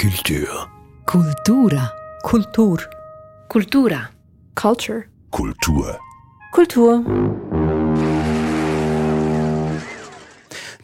[0.00, 0.68] Kultur.
[1.06, 1.92] Kultura.
[2.22, 2.78] Kultur.
[3.48, 4.10] Kultura.
[4.54, 5.04] Culture.
[5.32, 5.98] Kultur.
[6.52, 7.04] Kultur.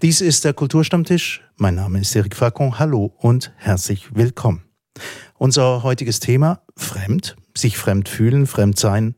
[0.03, 1.45] Dies ist der Kulturstammtisch.
[1.57, 2.81] Mein Name ist Eric Facon.
[2.81, 4.65] Hallo und herzlich willkommen.
[5.39, 9.15] Unser heutiges Thema fremd, sich fremd fühlen, fremd sein,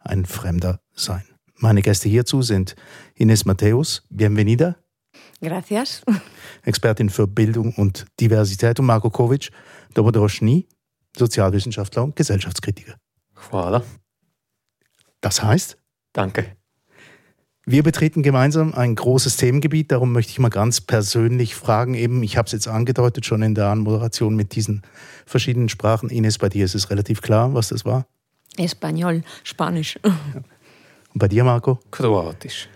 [0.00, 1.22] ein Fremder sein.
[1.54, 2.74] Meine Gäste hierzu sind
[3.14, 4.74] Ines Matthäus, bienvenida.
[5.40, 6.02] Gracias.
[6.66, 9.50] Expertin für Bildung und Diversität und Marco Kovic,
[9.94, 10.66] Dobrodoschny,
[11.16, 12.96] Sozialwissenschaftler und Gesellschaftskritiker.
[13.50, 13.82] Voilà.
[15.20, 15.78] Das heißt,
[16.12, 16.56] Danke.
[17.64, 19.92] wir betreten gemeinsam ein großes Themengebiet.
[19.92, 21.94] Darum möchte ich mal ganz persönlich fragen.
[21.94, 24.82] Eben, ich habe es jetzt angedeutet schon in der Anmoderation mit diesen
[25.24, 26.10] verschiedenen Sprachen.
[26.10, 28.06] Ines, bei dir ist es relativ klar, was das war.
[28.56, 29.98] Español, Spanisch.
[30.02, 31.78] Und bei dir, Marco?
[31.90, 32.68] Kroatisch.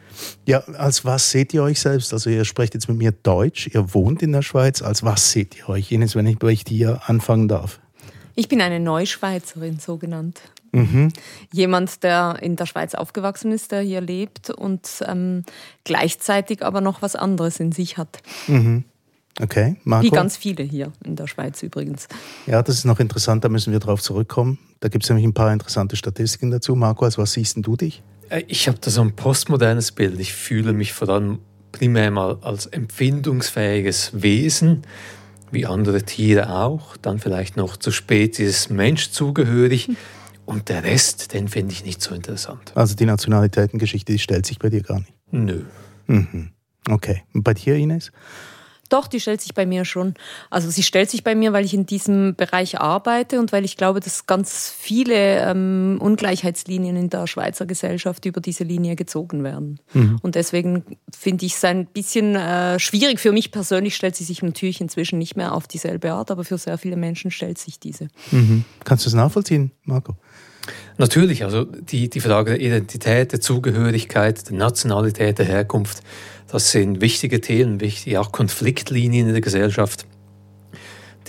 [0.47, 2.13] Ja, als was seht ihr euch selbst?
[2.13, 4.83] Also ihr sprecht jetzt mit mir Deutsch, ihr wohnt in der Schweiz.
[4.83, 5.93] Als was seht ihr euch?
[5.93, 7.81] Ines, wenn ich bei euch hier anfangen darf.
[8.35, 10.41] Ich bin eine Neuschweizerin, so genannt.
[10.73, 11.13] Mhm.
[11.53, 15.45] Jemand, der in der Schweiz aufgewachsen ist, der hier lebt und ähm,
[15.85, 18.23] gleichzeitig aber noch was anderes in sich hat.
[18.47, 18.85] Mhm.
[19.41, 20.05] Okay, Marco?
[20.05, 22.09] Wie ganz viele hier in der Schweiz übrigens.
[22.47, 24.59] Ja, das ist noch interessant, da müssen wir drauf zurückkommen.
[24.81, 26.75] Da gibt es nämlich ein paar interessante Statistiken dazu.
[26.75, 28.03] Marco, als was siehst denn du dich?
[28.31, 30.19] Äh, Ich habe da so ein postmodernes Bild.
[30.19, 31.41] Ich fühle mich vor allem
[31.73, 34.83] primär mal als empfindungsfähiges Wesen,
[35.53, 36.97] wie andere Tiere auch.
[36.97, 39.91] Dann vielleicht noch zur Spezies Mensch zugehörig.
[40.47, 42.73] Und der Rest, den finde ich nicht so interessant.
[42.75, 45.13] Also die Nationalitätengeschichte, die stellt sich bei dir gar nicht.
[45.31, 45.63] Nö.
[46.09, 46.51] Mhm.
[46.89, 47.23] Okay.
[47.33, 48.11] Und bei dir, Ines?
[48.91, 50.15] Doch, die stellt sich bei mir schon.
[50.51, 53.77] Also sie stellt sich bei mir, weil ich in diesem Bereich arbeite und weil ich
[53.77, 59.81] glaube, dass ganz viele ähm, Ungleichheitslinien in der Schweizer Gesellschaft über diese Linie gezogen werden.
[60.23, 60.85] Und deswegen
[61.17, 63.21] finde ich es ein bisschen äh, schwierig.
[63.21, 66.59] Für mich persönlich stellt sie sich natürlich inzwischen nicht mehr auf dieselbe Art, aber für
[66.59, 68.09] sehr viele Menschen stellt sich diese.
[68.31, 68.65] Mhm.
[68.85, 70.17] Kannst du es nachvollziehen, Marco?
[70.99, 76.03] Natürlich, also die, die Frage der Identität, der Zugehörigkeit, der Nationalität, der Herkunft,
[76.49, 80.07] das sind wichtige Themen, wichtige auch Konfliktlinien in der Gesellschaft,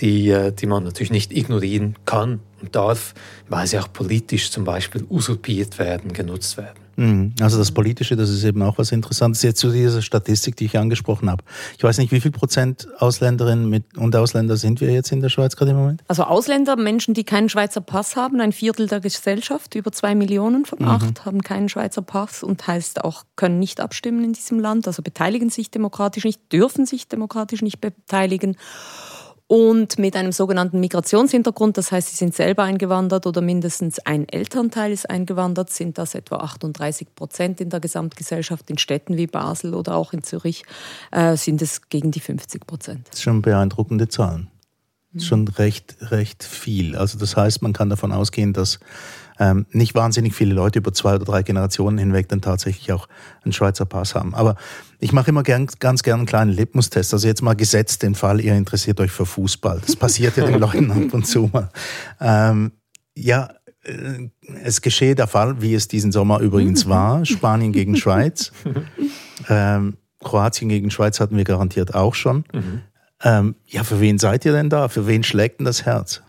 [0.00, 2.40] die, äh, die man natürlich nicht ignorieren kann
[2.70, 3.14] darf,
[3.48, 6.82] weil sie auch politisch zum Beispiel usurpiert werden, genutzt werden.
[6.96, 7.34] Mhm.
[7.40, 9.42] Also das Politische, das ist eben auch was Interessantes.
[9.42, 11.42] Jetzt zu dieser Statistik, die ich angesprochen habe.
[11.76, 15.28] Ich weiß nicht, wie viel Prozent Ausländerinnen mit, und Ausländer sind wir jetzt in der
[15.28, 16.02] Schweiz gerade im Moment?
[16.08, 20.64] Also Ausländer, Menschen, die keinen Schweizer Pass haben, ein Viertel der Gesellschaft, über zwei Millionen
[20.64, 24.86] von acht, haben keinen Schweizer Pass und heißt auch, können nicht abstimmen in diesem Land,
[24.86, 28.56] also beteiligen sich demokratisch nicht, dürfen sich demokratisch nicht beteiligen.
[29.52, 34.90] Und mit einem sogenannten Migrationshintergrund, das heißt, sie sind selber eingewandert oder mindestens ein Elternteil
[34.92, 38.70] ist eingewandert, sind das etwa 38 Prozent in der Gesamtgesellschaft.
[38.70, 40.64] In Städten wie Basel oder auch in Zürich
[41.10, 43.08] äh, sind es gegen die 50 Prozent.
[43.10, 44.48] Das ist schon beeindruckende Zahlen.
[45.12, 46.96] Ist schon recht, recht viel.
[46.96, 48.80] Also das heißt, man kann davon ausgehen, dass
[49.38, 53.08] ähm, nicht wahnsinnig viele Leute über zwei oder drei Generationen hinweg dann tatsächlich auch
[53.44, 54.34] einen Schweizer Pass haben.
[54.34, 54.56] Aber
[54.98, 57.12] ich mache immer gern, ganz gern einen kleinen Litmus-Test.
[57.12, 59.80] Also jetzt mal gesetzt den Fall, ihr interessiert euch für Fußball.
[59.84, 61.70] Das passiert ja den Leuten ab und zu mal.
[62.20, 62.72] Ähm,
[63.14, 63.50] ja,
[63.82, 64.28] äh,
[64.62, 67.24] es geschehe der Fall, wie es diesen Sommer übrigens war.
[67.24, 68.52] Spanien gegen Schweiz.
[69.48, 72.44] Ähm, Kroatien gegen Schweiz hatten wir garantiert auch schon.
[73.24, 74.88] Ähm, ja, für wen seid ihr denn da?
[74.88, 76.22] Für wen schlägt denn das Herz?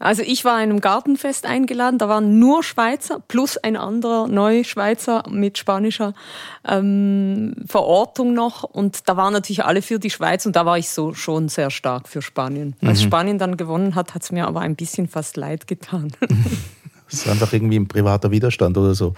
[0.00, 5.56] Also ich war einem Gartenfest eingeladen, da waren nur Schweizer plus ein anderer Neuschweizer mit
[5.56, 6.14] spanischer
[6.68, 10.90] ähm, Verortung noch und da waren natürlich alle für die Schweiz und da war ich
[10.90, 12.74] so schon sehr stark für Spanien.
[12.84, 16.12] Als Spanien dann gewonnen hat, hat es mir aber ein bisschen fast leid getan.
[17.10, 19.14] Das ist einfach irgendwie ein privater Widerstand oder so.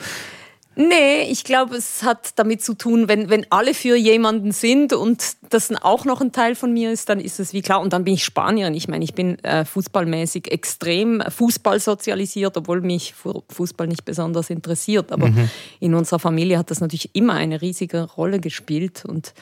[0.79, 5.25] Nee, ich glaube, es hat damit zu tun, wenn, wenn alle für jemanden sind und
[5.49, 7.81] das auch noch ein Teil von mir ist, dann ist es wie klar.
[7.81, 8.75] Und dann bin ich Spanierin.
[8.75, 14.51] Ich meine, ich bin äh, fußballmäßig extrem Fußball sozialisiert, obwohl mich Fu- Fußball nicht besonders
[14.51, 15.13] interessiert.
[15.13, 15.31] Aber
[15.81, 19.33] in unserer Familie hat das natürlich immer eine riesige Rolle gespielt und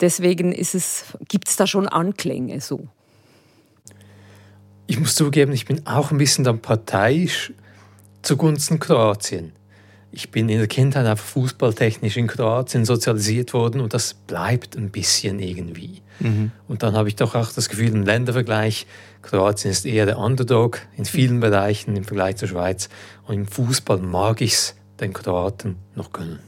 [0.00, 2.88] deswegen ist es, gibt es da schon Anklänge so.
[4.86, 7.52] Ich muss zugeben, ich bin auch ein bisschen dann parteiisch
[8.22, 9.52] zugunsten Kroatien.
[10.12, 14.90] Ich bin in der Kindheit einfach fußballtechnisch in Kroatien sozialisiert worden und das bleibt ein
[14.90, 16.02] bisschen irgendwie.
[16.68, 18.86] Und dann habe ich doch auch das Gefühl, im Ländervergleich,
[19.22, 22.88] Kroatien ist eher der Underdog in vielen Bereichen im Vergleich zur Schweiz.
[23.26, 26.40] Und im Fußball mag ich es den Kroaten noch gönnen.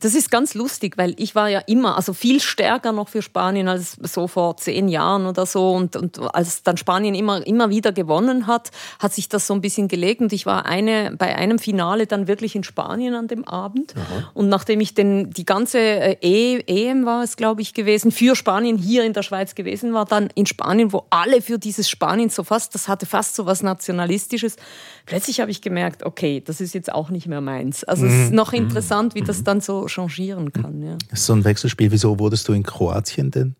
[0.00, 3.66] Das ist ganz lustig, weil ich war ja immer, also viel stärker noch für Spanien
[3.66, 5.72] als so vor zehn Jahren oder so.
[5.72, 9.62] Und, und als dann Spanien immer, immer wieder gewonnen hat, hat sich das so ein
[9.62, 10.20] bisschen gelegt.
[10.20, 13.94] Und ich war eine, bei einem Finale dann wirklich in Spanien an dem Abend.
[13.96, 14.30] Aha.
[14.34, 18.36] Und nachdem ich den, die ganze äh, e EM war es, glaube ich, gewesen, für
[18.36, 22.28] Spanien hier in der Schweiz gewesen war, dann in Spanien, wo alle für dieses Spanien
[22.28, 24.56] so fast, das hatte fast so was Nationalistisches.
[25.06, 27.82] Plötzlich habe ich gemerkt, okay, das ist jetzt auch nicht mehr meins.
[27.82, 28.36] Also es ist mhm.
[28.36, 28.58] noch mhm.
[28.58, 29.44] interessant, wie das mhm.
[29.44, 30.82] dann so changieren kann.
[30.82, 30.96] Ja.
[31.10, 31.90] Das ist so ein Wechselspiel.
[31.90, 33.56] Wieso wurdest du in Kroatien denn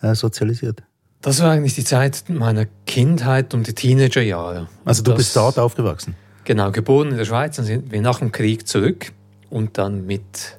[0.00, 0.82] äh, sozialisiert?
[1.20, 4.68] Das war eigentlich die Zeit meiner Kindheit und die Teenagerjahre.
[4.84, 6.14] Also du das, bist dort aufgewachsen?
[6.44, 9.12] Genau, geboren in der Schweiz, dann sind wir nach dem Krieg zurück
[9.48, 10.58] und dann mit,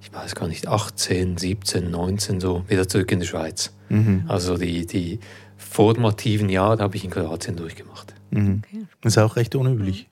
[0.00, 3.74] ich weiß gar nicht, 18, 17, 19 so wieder zurück in die Schweiz.
[3.90, 4.24] Mhm.
[4.28, 5.20] Also die, die
[5.58, 8.14] formativen Jahre habe ich in Kroatien durchgemacht.
[8.30, 8.62] Mhm.
[8.64, 8.86] Okay.
[9.02, 10.08] Das ist auch recht unüblich.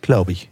[0.00, 0.50] Glaube ich.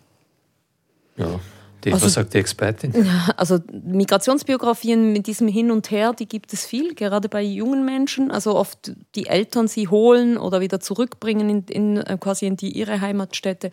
[1.17, 1.41] Ja.
[1.85, 2.93] Die, also, was sagt die Expertin?
[3.37, 8.31] Also Migrationsbiografien mit diesem Hin und Her, die gibt es viel, gerade bei jungen Menschen.
[8.31, 12.73] Also oft die Eltern sie holen oder wieder zurückbringen in, in äh, quasi in die
[12.73, 13.71] ihre Heimatstädte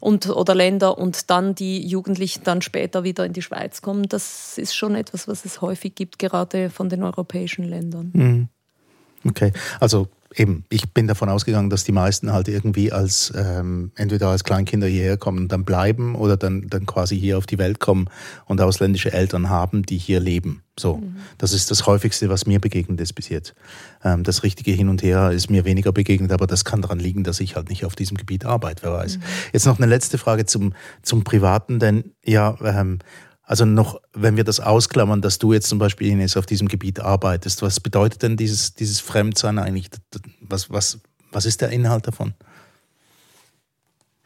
[0.00, 4.08] und oder Länder und dann die Jugendlichen dann später wieder in die Schweiz kommen.
[4.08, 8.10] Das ist schon etwas, was es häufig gibt, gerade von den europäischen Ländern.
[8.12, 8.48] Mhm.
[9.26, 14.28] Okay, also eben, ich bin davon ausgegangen, dass die meisten halt irgendwie als ähm, entweder
[14.28, 17.80] als Kleinkinder hierher kommen und dann bleiben oder dann, dann quasi hier auf die Welt
[17.80, 18.08] kommen
[18.46, 20.62] und ausländische Eltern haben, die hier leben.
[20.78, 21.16] So, mhm.
[21.38, 23.54] das ist das häufigste, was mir begegnet ist bis jetzt.
[24.02, 27.22] Ähm, das richtige Hin und Her ist mir weniger begegnet, aber das kann daran liegen,
[27.22, 29.18] dass ich halt nicht auf diesem Gebiet arbeite, wer weiß.
[29.18, 29.22] Mhm.
[29.52, 32.98] Jetzt noch eine letzte Frage zum, zum Privaten, denn ja, ähm,
[33.44, 37.00] also noch, wenn wir das ausklammern, dass du jetzt zum Beispiel Ines auf diesem Gebiet
[37.00, 39.90] arbeitest, was bedeutet denn dieses, dieses Fremdsein eigentlich?
[40.40, 41.00] Was, was,
[41.30, 42.34] was ist der Inhalt davon?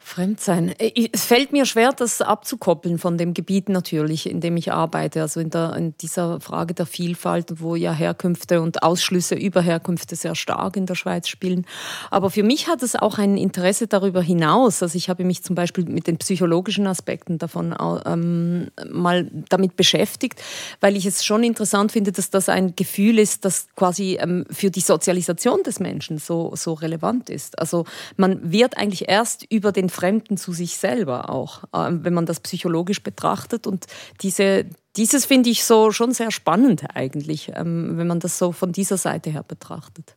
[0.09, 0.73] Fremdsein.
[0.79, 5.21] Äh, es fällt mir schwer, das abzukoppeln von dem Gebiet natürlich, in dem ich arbeite.
[5.21, 10.15] Also in, der, in dieser Frage der Vielfalt, wo ja Herkünfte und Ausschlüsse über Herkünfte
[10.15, 11.65] sehr stark in der Schweiz spielen.
[12.09, 14.81] Aber für mich hat es auch ein Interesse darüber hinaus.
[14.81, 17.75] Also ich habe mich zum Beispiel mit den psychologischen Aspekten davon
[18.05, 20.41] ähm, mal damit beschäftigt,
[20.81, 24.71] weil ich es schon interessant finde, dass das ein Gefühl ist, das quasi ähm, für
[24.71, 27.59] die Sozialisation des Menschen so, so relevant ist.
[27.59, 27.85] Also
[28.17, 32.39] man wird eigentlich erst über den Fremden zu sich selber auch, ähm, wenn man das
[32.39, 33.67] psychologisch betrachtet.
[33.67, 33.85] Und
[34.21, 34.65] diese,
[34.95, 38.97] dieses finde ich so schon sehr spannend eigentlich, ähm, wenn man das so von dieser
[38.97, 40.15] Seite her betrachtet.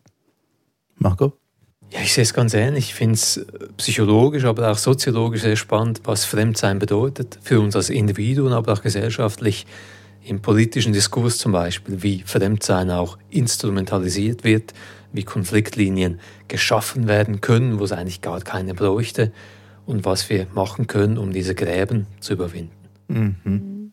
[0.96, 1.32] Marco?
[1.90, 2.90] Ja, ich sehe es ganz ähnlich.
[2.90, 3.44] Ich finde es
[3.76, 8.82] psychologisch, aber auch soziologisch sehr spannend, was Fremdsein bedeutet für uns als Individuen, aber auch
[8.82, 9.66] gesellschaftlich
[10.24, 14.72] im politischen Diskurs zum Beispiel, wie Fremdsein auch instrumentalisiert wird,
[15.12, 19.32] wie Konfliktlinien geschaffen werden können, wo es eigentlich gar keine bräuchte
[19.86, 22.72] und was wir machen können, um diese Gräben zu überwinden.
[23.08, 23.92] Mhm.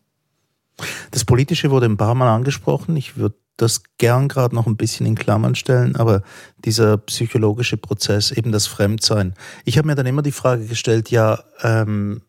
[1.12, 2.96] Das Politische wurde ein paar Mal angesprochen.
[2.96, 6.24] Ich würde das gern gerade noch ein bisschen in Klammern stellen, aber
[6.64, 9.34] dieser psychologische Prozess, eben das Fremdsein.
[9.66, 12.22] Ich habe mir dann immer die Frage gestellt, ja, ähm,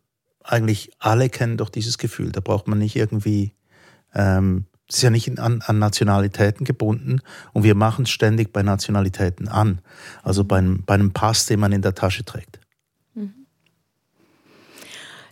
[0.42, 2.32] eigentlich alle kennen doch dieses Gefühl.
[2.32, 3.54] Da braucht man nicht irgendwie,
[4.14, 7.20] ähm, ist ja nicht an, an Nationalitäten gebunden
[7.52, 9.80] und wir machen es ständig bei Nationalitäten an.
[10.22, 12.59] Also bei einem, bei einem Pass, den man in der Tasche trägt.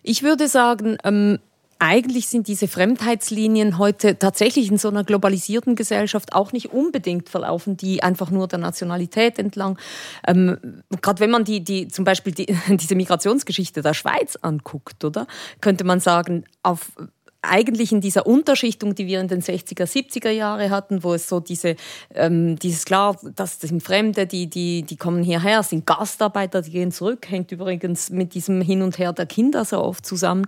[0.09, 1.39] Ich würde sagen, ähm,
[1.79, 7.77] eigentlich sind diese Fremdheitslinien heute tatsächlich in so einer globalisierten Gesellschaft auch nicht unbedingt verlaufen,
[7.77, 9.79] die einfach nur der Nationalität entlang.
[10.27, 15.27] Ähm, Gerade wenn man die, die zum Beispiel die, diese Migrationsgeschichte der Schweiz anguckt, oder
[15.61, 16.91] könnte man sagen, auf
[17.41, 21.39] eigentlich in dieser Unterschichtung, die wir in den 60er, 70er Jahre hatten, wo es so
[21.39, 21.77] diese,
[22.15, 26.91] ähm, dieses klar, das sind Fremde, die, die, die kommen hierher, sind Gastarbeiter, die gehen
[26.91, 30.47] zurück, hängt übrigens mit diesem Hin und Her der Kinder so oft zusammen.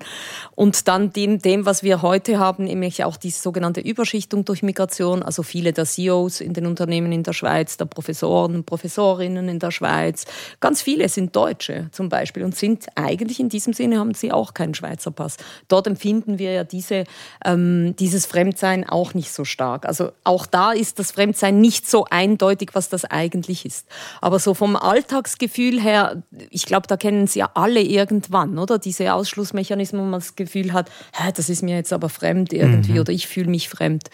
[0.56, 5.23] Und dann dem, dem was wir heute haben, nämlich auch diese sogenannte Überschichtung durch Migration,
[5.23, 9.61] also viele der CEOs in den Unternehmen in der Schweiz, der Professoren und Professorinnen in
[9.61, 10.25] der Schweiz,
[10.59, 14.54] ganz viele sind Deutsche zum Beispiel und sind eigentlich in diesem Sinne haben sie auch
[14.54, 15.37] keinen Schweizer Pass.
[15.68, 17.04] Dort empfinden wir ja die diese,
[17.44, 19.87] ähm, dieses Fremdsein auch nicht so stark.
[19.87, 23.87] Also auch da ist das Fremdsein nicht so eindeutig, was das eigentlich ist.
[24.20, 28.78] Aber so vom Alltagsgefühl her, ich glaube, da kennen Sie ja alle irgendwann, oder?
[28.78, 32.92] Diese Ausschlussmechanismen, wo man das Gefühl hat, Hä, das ist mir jetzt aber fremd irgendwie
[32.92, 33.00] mhm.
[33.00, 34.08] oder ich fühle mich fremd.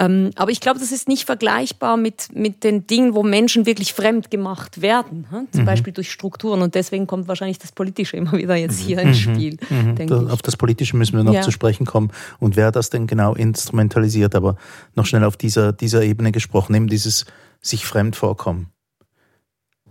[0.00, 3.92] Ähm, aber ich glaube, das ist nicht vergleichbar mit, mit den Dingen, wo Menschen wirklich
[3.92, 5.26] fremd gemacht werden.
[5.30, 5.48] Hm?
[5.52, 5.66] Zum mhm.
[5.66, 6.62] Beispiel durch Strukturen.
[6.62, 9.08] Und deswegen kommt wahrscheinlich das Politische immer wieder jetzt hier mhm.
[9.08, 9.56] ins Spiel.
[9.68, 10.30] Mhm.
[10.30, 11.42] Auf das Politische müssen wir noch ja.
[11.42, 14.34] zu sprechen kommen kommen und wer das denn genau instrumentalisiert.
[14.34, 14.56] Aber
[14.94, 17.26] noch schnell auf dieser, dieser Ebene gesprochen, eben dieses
[17.60, 18.68] sich fremd vorkommen.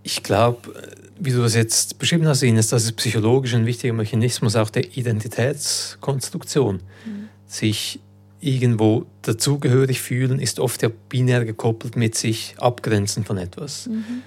[0.04, 0.74] Ich glaube,
[1.20, 4.96] wie du das jetzt beschrieben hast, Ines, das ist psychologisch ein wichtiger Mechanismus auch der
[4.98, 6.76] Identitätskonstruktion.
[6.76, 7.30] Mhm.
[7.46, 8.00] Sich
[8.40, 13.88] irgendwo dazugehörig fühlen, ist oft ja binär gekoppelt mit sich abgrenzen von etwas.
[13.88, 14.22] Mhm.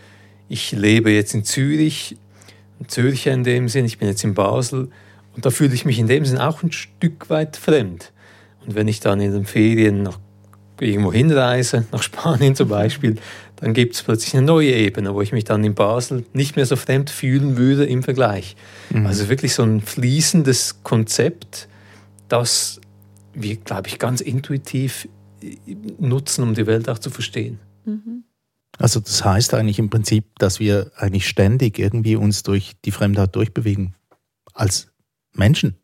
[0.49, 2.17] Ich lebe jetzt in Zürich,
[2.81, 4.91] ein Zürcher in dem Sinn, ich bin jetzt in Basel
[5.41, 8.13] und da fühle ich mich in dem Sinn auch ein Stück weit fremd.
[8.67, 10.19] Und wenn ich dann in den Ferien nach
[10.79, 13.17] irgendwo hinreise, nach Spanien zum Beispiel,
[13.57, 16.67] dann gibt es plötzlich eine neue Ebene, wo ich mich dann in Basel nicht mehr
[16.67, 18.55] so fremd fühlen würde im Vergleich.
[18.91, 19.07] Mhm.
[19.07, 21.69] Also wirklich so ein fließendes Konzept,
[22.29, 22.79] das
[23.33, 25.09] wir, glaube ich, ganz intuitiv
[25.99, 27.61] nutzen, um die Welt auch zu verstehen.
[27.87, 28.25] Mhm.
[28.77, 33.35] Also das heißt eigentlich im Prinzip, dass wir eigentlich ständig irgendwie uns durch die Fremdheit
[33.35, 33.95] durchbewegen.
[34.53, 34.90] Als
[35.33, 35.77] Menschen.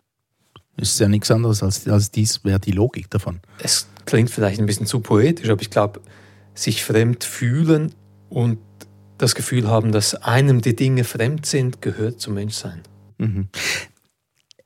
[0.76, 3.40] Ist ja nichts anderes als, als dies wäre die Logik davon.
[3.58, 6.00] Es klingt vielleicht ein bisschen zu poetisch, aber ich glaube,
[6.54, 7.94] sich fremd fühlen
[8.28, 8.58] und
[9.18, 12.82] das Gefühl haben, dass einem die Dinge fremd sind, gehört zum Menschsein.
[13.18, 13.48] Mhm.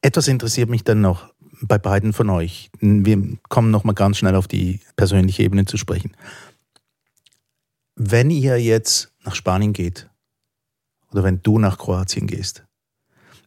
[0.03, 1.33] Etwas interessiert mich dann noch
[1.63, 2.71] bei beiden von euch.
[2.81, 6.13] Wir kommen noch mal ganz schnell auf die persönliche Ebene zu sprechen.
[7.97, 10.09] Wenn ihr jetzt nach Spanien geht
[11.13, 12.65] oder wenn du nach Kroatien gehst,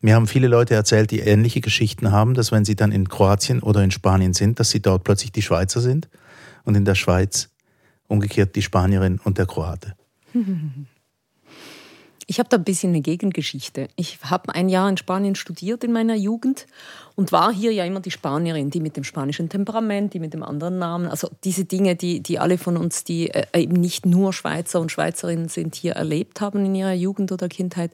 [0.04, 3.64] mir haben viele Leute erzählt, die ähnliche Geschichten haben, dass wenn sie dann in Kroatien
[3.64, 6.10] oder in Spanien sind, dass sie dort plötzlich die Schweizer sind
[6.66, 7.50] und in der Schweiz
[8.08, 9.96] umgekehrt die Spanierin und der Kroate.
[12.28, 13.88] Ich habe da ein bisschen eine Gegengeschichte.
[13.96, 16.68] Ich habe ein Jahr in Spanien studiert in meiner Jugend
[17.16, 20.42] und war hier ja immer die Spanierin, die mit dem spanischen Temperament, die mit dem
[20.42, 24.34] anderen Namen, also diese Dinge, die, die alle von uns, die äh, eben nicht nur
[24.34, 27.92] Schweizer und Schweizerinnen sind, hier erlebt haben in ihrer Jugend oder Kindheit.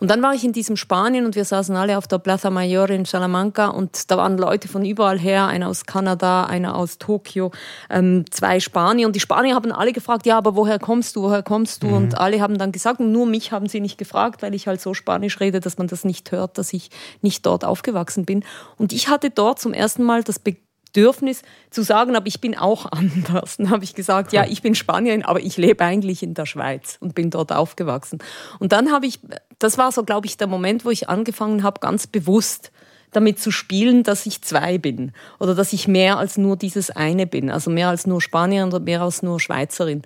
[0.00, 2.90] Und dann war ich in diesem Spanien und wir saßen alle auf der Plaza Mayor
[2.90, 7.52] in Salamanca und da waren Leute von überall her, einer aus Kanada, einer aus Tokio,
[7.88, 11.44] ähm, zwei Spanier und die Spanier haben alle gefragt, ja, aber woher kommst du, woher
[11.44, 11.88] kommst du?
[11.88, 11.94] Mhm.
[11.94, 14.92] Und alle haben dann gesagt, nur mich haben sie nicht gefragt, weil ich halt so
[14.92, 16.90] Spanisch rede, dass man das nicht hört, dass ich
[17.22, 18.42] nicht dort aufgewachsen bin.
[18.76, 22.86] Und ich hatte dort zum ersten Mal das Bedürfnis zu sagen, aber ich bin auch
[22.90, 23.56] anders.
[23.58, 26.96] Dann habe ich gesagt, ja, ich bin Spanierin, aber ich lebe eigentlich in der Schweiz
[27.00, 28.18] und bin dort aufgewachsen.
[28.58, 29.20] Und dann habe ich,
[29.58, 32.72] das war so, glaube ich, der Moment, wo ich angefangen habe, ganz bewusst
[33.12, 37.26] damit zu spielen, dass ich zwei bin oder dass ich mehr als nur dieses eine
[37.26, 40.02] bin, also mehr als nur Spanierin oder mehr als nur Schweizerin.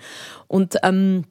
[0.47, 1.25] Und ähm,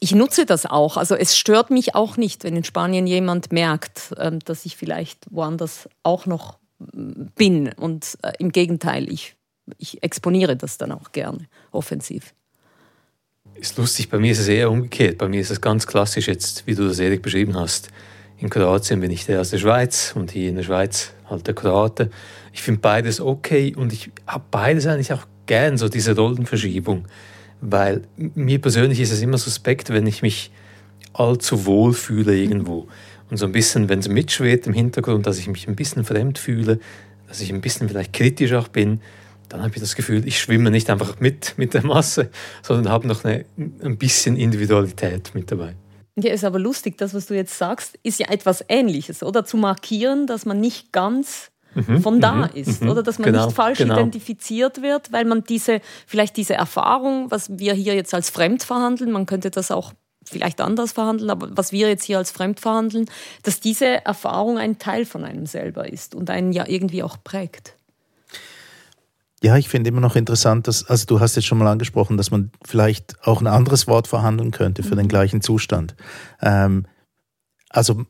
[0.00, 0.96] ich nutze das auch.
[0.96, 5.26] Also es stört mich auch nicht, wenn in Spanien jemand merkt, ähm, dass ich vielleicht
[5.30, 7.72] woanders auch noch mm, bin.
[7.72, 9.36] Und äh, im Gegenteil, ich,
[9.78, 12.34] ich exponiere das dann auch gerne offensiv.
[13.54, 15.18] Ist lustig, bei mir ist es eher umgekehrt.
[15.18, 17.88] Bei mir ist es ganz klassisch jetzt, wie du das Erik beschrieben hast.
[18.36, 21.54] In Kroatien bin ich der aus der Schweiz und hier in der Schweiz halt der
[21.54, 22.10] Kroate.
[22.52, 27.06] Ich finde beides okay und ich habe beides eigentlich auch gern, so diese Rollenverschiebung
[27.70, 30.50] weil mir persönlich ist es immer suspekt, wenn ich mich
[31.14, 32.88] allzu wohl fühle irgendwo.
[33.30, 36.38] Und so ein bisschen, wenn es mitschwebt im Hintergrund, dass ich mich ein bisschen fremd
[36.38, 36.78] fühle,
[37.26, 39.00] dass ich ein bisschen vielleicht kritisch auch bin,
[39.48, 42.30] dann habe ich das Gefühl, ich schwimme nicht einfach mit mit der Masse,
[42.62, 45.74] sondern habe noch eine, ein bisschen Individualität mit dabei.
[46.16, 49.44] Ja, ist aber lustig, das, was du jetzt sagst, ist ja etwas Ähnliches, oder?
[49.44, 53.32] Zu markieren, dass man nicht ganz mhm, von da mhm, ist, mhm, oder dass man
[53.32, 53.94] genau, nicht falsch genau.
[53.94, 59.12] identifiziert wird, weil man diese, vielleicht diese Erfahrung, was wir hier jetzt als fremd verhandeln,
[59.12, 59.92] man könnte das auch
[60.24, 63.06] vielleicht anders verhandeln, aber was wir jetzt hier als fremd verhandeln,
[63.42, 67.74] dass diese Erfahrung ein Teil von einem selber ist und einen ja irgendwie auch prägt.
[69.42, 72.30] Ja, ich finde immer noch interessant, dass, also du hast jetzt schon mal angesprochen, dass
[72.30, 75.00] man vielleicht auch ein anderes Wort verhandeln könnte für mhm.
[75.00, 75.94] den gleichen Zustand.
[76.40, 76.86] Ähm,
[77.68, 78.06] also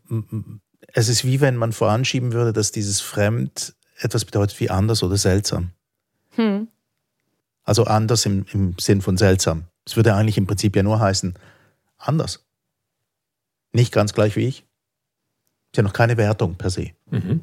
[0.94, 5.16] es ist wie wenn man voranschieben würde, dass dieses Fremd etwas bedeutet wie anders oder
[5.16, 5.72] seltsam.
[6.30, 6.68] Hm.
[7.64, 9.64] Also anders im, im Sinn von seltsam.
[9.84, 11.34] Es würde eigentlich im Prinzip ja nur heißen,
[11.98, 12.46] anders.
[13.72, 14.60] Nicht ganz gleich wie ich.
[15.72, 16.90] Ist ja noch keine Wertung per se.
[17.10, 17.42] Mhm.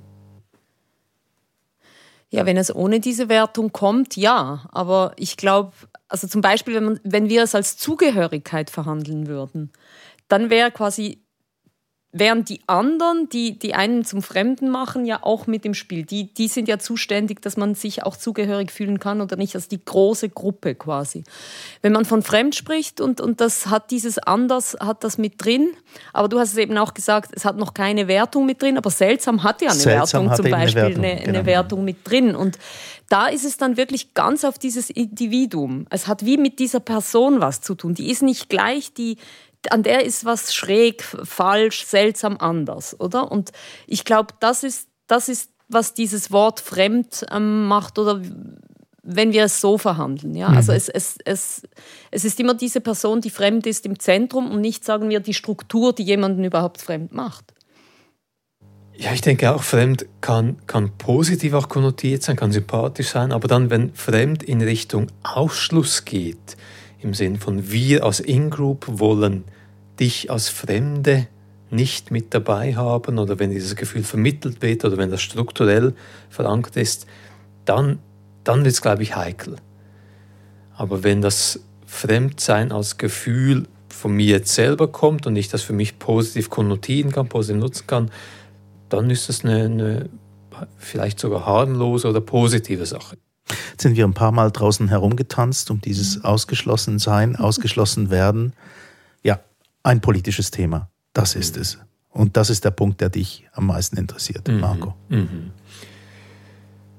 [2.29, 4.65] Ja, wenn es ohne diese Wertung kommt, ja.
[4.71, 5.73] Aber ich glaube,
[6.07, 9.73] also zum Beispiel, wenn, man, wenn wir es als Zugehörigkeit verhandeln würden,
[10.29, 11.21] dann wäre quasi
[12.13, 16.03] Während die anderen, die, die einen zum Fremden machen, ja auch mit im Spiel.
[16.03, 19.55] Die, die sind ja zuständig, dass man sich auch zugehörig fühlen kann oder nicht.
[19.55, 21.23] Also die große Gruppe quasi.
[21.81, 25.69] Wenn man von Fremd spricht und, und das hat dieses Anders, hat das mit drin.
[26.11, 28.77] Aber du hast es eben auch gesagt, es hat noch keine Wertung mit drin.
[28.77, 31.37] Aber seltsam hat ja eine seltsam Wertung zum Beispiel, eine Wertung, eine, genau.
[31.39, 32.35] eine Wertung mit drin.
[32.35, 32.59] Und
[33.07, 35.85] da ist es dann wirklich ganz auf dieses Individuum.
[35.89, 37.93] Es hat wie mit dieser Person was zu tun.
[37.93, 39.17] Die ist nicht gleich, die,
[39.69, 43.31] an der ist was schräg, falsch, seltsam anders, oder?
[43.31, 43.51] Und
[43.87, 48.21] ich glaube, das ist, das ist, was dieses Wort fremd ähm, macht oder
[49.03, 50.35] wenn wir es so verhandeln.
[50.35, 50.47] Ja?
[50.47, 50.77] Also mhm.
[50.77, 51.61] es, es, es,
[52.11, 55.33] es ist immer diese Person, die fremd ist, im Zentrum und nicht, sagen wir, die
[55.33, 57.53] Struktur, die jemanden überhaupt fremd macht.
[58.93, 63.47] Ja, ich denke auch, fremd kann, kann positiv auch konnotiert sein, kann sympathisch sein, aber
[63.47, 66.57] dann, wenn fremd in Richtung Ausschluss geht,
[67.03, 69.43] im Sinn von wir als In-Group wollen
[69.99, 71.27] dich als Fremde
[71.69, 75.93] nicht mit dabei haben oder wenn dieses Gefühl vermittelt wird oder wenn das strukturell
[76.29, 77.07] verankert ist,
[77.65, 77.99] dann,
[78.43, 79.55] dann wird es, glaube ich, heikel.
[80.75, 85.73] Aber wenn das Fremdsein als Gefühl von mir jetzt selber kommt und ich das für
[85.73, 88.11] mich positiv konnotieren kann, positiv nutzen kann,
[88.89, 90.09] dann ist das eine, eine
[90.77, 93.17] vielleicht sogar harmlose oder positive Sache.
[93.71, 96.25] Jetzt sind wir ein paar Mal draußen herumgetanzt um dieses mhm.
[96.25, 98.53] Ausgeschlossensein, ausgeschlossen werden.
[99.23, 99.39] Ja,
[99.83, 100.89] ein politisches Thema.
[101.13, 101.61] Das ist mhm.
[101.61, 101.77] es.
[102.09, 104.59] Und das ist der Punkt, der dich am meisten interessiert, mhm.
[104.59, 104.95] Marco.
[105.09, 105.51] Mhm.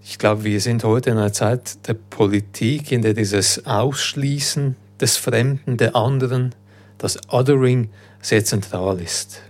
[0.05, 5.17] Ich glaube, wir sind heute in einer Zeit der Politik, in der dieses Ausschließen des
[5.17, 6.55] Fremden, der anderen,
[6.99, 7.91] das Othering
[8.21, 9.43] sehr zentral ist.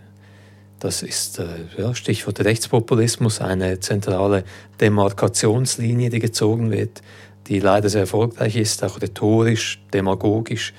[0.82, 1.46] Das ist äh,
[1.78, 4.42] ja, Stichwort Rechtspopulismus, eine zentrale
[4.80, 7.02] Demarkationslinie, die gezogen wird,
[7.46, 10.74] die leider sehr erfolgreich ist, auch rhetorisch, demagogisch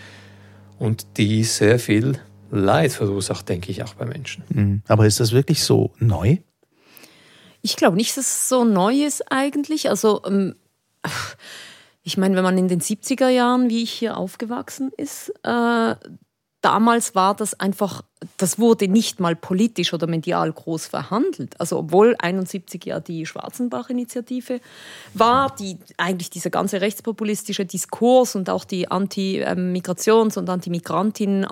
[0.77, 2.19] und die sehr viel
[2.51, 4.43] Leid verursacht, denke ich, auch bei Menschen.
[4.49, 4.81] Mhm.
[4.89, 6.35] Aber ist das wirklich so neu?
[7.61, 9.89] Ich glaube nicht, dass es so neu ist eigentlich.
[9.89, 10.55] Also ähm,
[12.03, 15.95] ich meine, wenn man in den 70er Jahren, wie ich hier aufgewachsen ist, äh,
[16.63, 18.01] damals war das einfach,
[18.37, 21.59] das wurde nicht mal politisch oder medial groß verhandelt.
[21.59, 24.61] Also obwohl 71 ja die Schwarzenbach-Initiative
[25.13, 31.45] war, die eigentlich dieser ganze rechtspopulistische Diskurs und auch die Anti-Migrations- und Anti-Migrantinnen,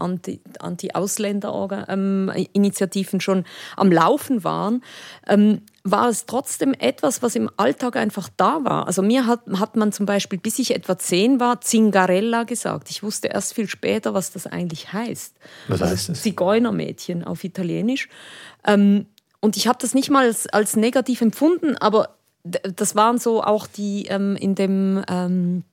[0.60, 3.44] Anti-Ausländer-Initiativen schon
[3.76, 4.82] am Laufen waren,
[5.28, 8.88] ähm, war es trotzdem etwas, was im Alltag einfach da war.
[8.88, 12.90] Also mir hat, hat man zum Beispiel, bis ich etwa zehn war, Zingarella gesagt.
[12.90, 15.36] Ich wusste erst viel später, was das eigentlich heißt.
[15.68, 16.22] Was heißt das?
[16.22, 18.10] Zigeunermädchen auf Italienisch.
[18.66, 19.08] Ähm,
[19.40, 23.68] und ich habe das nicht mal als, als negativ empfunden, aber das waren so auch
[23.68, 25.04] die ähm, in dem...
[25.08, 25.64] Ähm,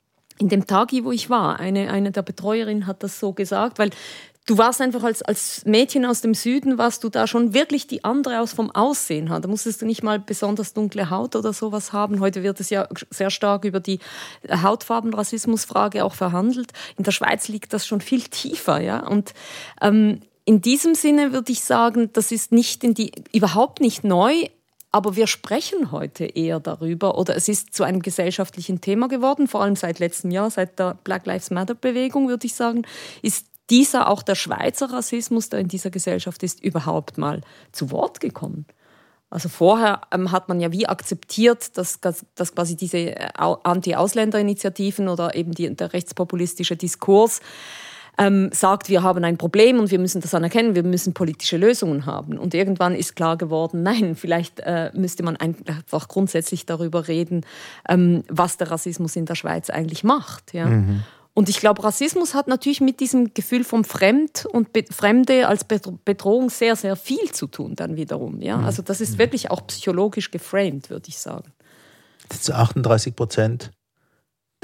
[0.41, 3.91] in dem Tagi, wo ich war, eine, eine der Betreuerinnen hat das so gesagt, weil
[4.49, 8.03] du warst einfach als, als Mädchen aus dem Süden, warst du da schon wirklich die
[8.03, 9.27] andere aus vom Aussehen.
[9.27, 12.21] Da musstest du nicht mal besonders dunkle Haut oder sowas haben.
[12.21, 14.01] Heute wird es ja sehr stark über die
[14.51, 16.73] Hautfarbenrassismusfrage auch verhandelt.
[16.97, 19.07] In der Schweiz liegt das schon viel tiefer, ja.
[19.07, 19.35] Und
[19.83, 24.47] ähm, in diesem Sinne würde ich sagen, das ist nicht in die, überhaupt nicht neu,
[24.91, 29.61] aber wir sprechen heute eher darüber oder es ist zu einem gesellschaftlichen Thema geworden, vor
[29.61, 32.87] allem seit letztem Jahr, seit der Black Lives Matter Bewegung, würde ich sagen,
[33.21, 37.41] ist dieser, auch der Schweizer Rassismus, der in dieser Gesellschaft ist, überhaupt mal
[37.73, 38.67] zu Wort gekommen?
[39.31, 45.35] Also vorher ähm, hat man ja wie akzeptiert, dass, dass quasi diese äh, Anti-Ausländer-Initiativen oder
[45.35, 47.41] eben die, der rechtspopulistische Diskurs
[48.19, 52.05] ähm, sagt, wir haben ein Problem und wir müssen das anerkennen, wir müssen politische Lösungen
[52.05, 52.37] haben.
[52.37, 57.47] Und irgendwann ist klar geworden, nein, vielleicht äh, müsste man einfach grundsätzlich darüber reden,
[57.89, 60.53] ähm, was der Rassismus in der Schweiz eigentlich macht.
[60.53, 60.67] Ja?
[60.67, 61.05] Mhm.
[61.39, 65.63] Und ich glaube, Rassismus hat natürlich mit diesem Gefühl vom Fremd und Be Fremde als
[65.63, 68.41] Bedrohung sehr, sehr viel zu tun dann wiederum.
[68.41, 68.57] Ja?
[68.57, 68.65] Mhm.
[68.65, 69.19] Also das ist mhm.
[69.19, 71.53] wirklich auch psychologisch geframed, würde ich sagen.
[72.29, 73.71] 38 Prozent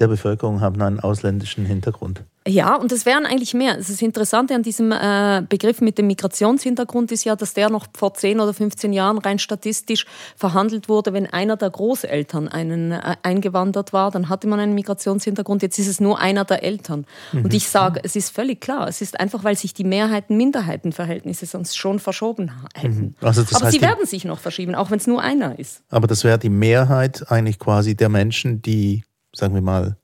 [0.00, 2.24] der Bevölkerung haben einen ausländischen Hintergrund.
[2.46, 3.78] Ja, und es wären eigentlich mehr.
[3.78, 8.12] Das Interessante an diesem äh, Begriff mit dem Migrationshintergrund ist ja, dass der noch vor
[8.12, 10.04] 10 oder 15 Jahren rein statistisch
[10.37, 11.14] verhandelt wurde.
[11.14, 15.62] Wenn einer der Großeltern einen, äh, eingewandert war, dann hatte man einen Migrationshintergrund.
[15.62, 17.07] Jetzt ist es nur einer der Eltern.
[17.33, 17.44] Mhm.
[17.44, 18.88] Und ich sage, es ist völlig klar.
[18.88, 23.14] Es ist einfach, weil sich die Mehrheiten-Minderheiten-Verhältnisse sonst schon verschoben hätten.
[23.20, 23.26] Mhm.
[23.26, 25.83] Also Aber sie werden sich noch verschieben, auch wenn es nur einer ist.
[25.88, 29.02] Aber das wäre die Mehrheit eigentlich quasi der Menschen, die,
[29.35, 29.96] sagen wir mal,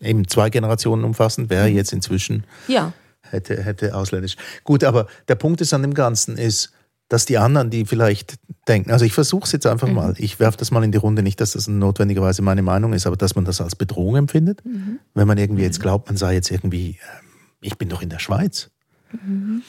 [0.00, 1.76] eben zwei Generationen umfassend, wäre mhm.
[1.76, 2.92] jetzt inzwischen ja.
[3.20, 4.36] hätte, hätte ausländisch.
[4.64, 6.72] Gut, aber der Punkt ist an dem Ganzen ist,
[7.08, 8.36] dass die anderen, die vielleicht
[8.68, 9.94] denken, also ich versuche es jetzt einfach mhm.
[9.94, 13.06] mal, ich werfe das mal in die Runde, nicht, dass das notwendigerweise meine Meinung ist,
[13.06, 15.00] aber dass man das als Bedrohung empfindet, mhm.
[15.14, 15.82] wenn man irgendwie jetzt mhm.
[15.82, 17.28] glaubt, man sei jetzt irgendwie, ähm,
[17.60, 18.70] ich bin doch in der Schweiz.
[19.12, 19.62] Mhm.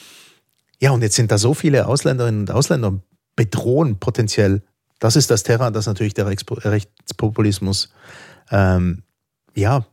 [0.80, 3.00] Ja, und jetzt sind da so viele Ausländerinnen und Ausländer
[3.34, 4.62] bedrohen potenziell.
[5.00, 7.92] Das ist das Terrain, das natürlich der Rechtspopulismus
[8.50, 9.02] ähm,
[9.54, 9.84] ja,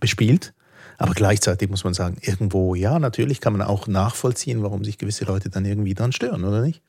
[0.00, 0.52] bespielt.
[0.98, 5.24] Aber gleichzeitig muss man sagen, irgendwo, ja, natürlich kann man auch nachvollziehen, warum sich gewisse
[5.26, 6.82] Leute dann irgendwie dann stören, oder nicht?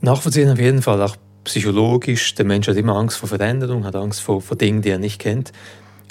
[0.00, 2.34] Nachvollziehen auf jeden Fall, auch psychologisch.
[2.34, 5.18] Der Mensch hat immer Angst vor Veränderung, hat Angst vor, vor Dingen, die er nicht
[5.18, 5.52] kennt.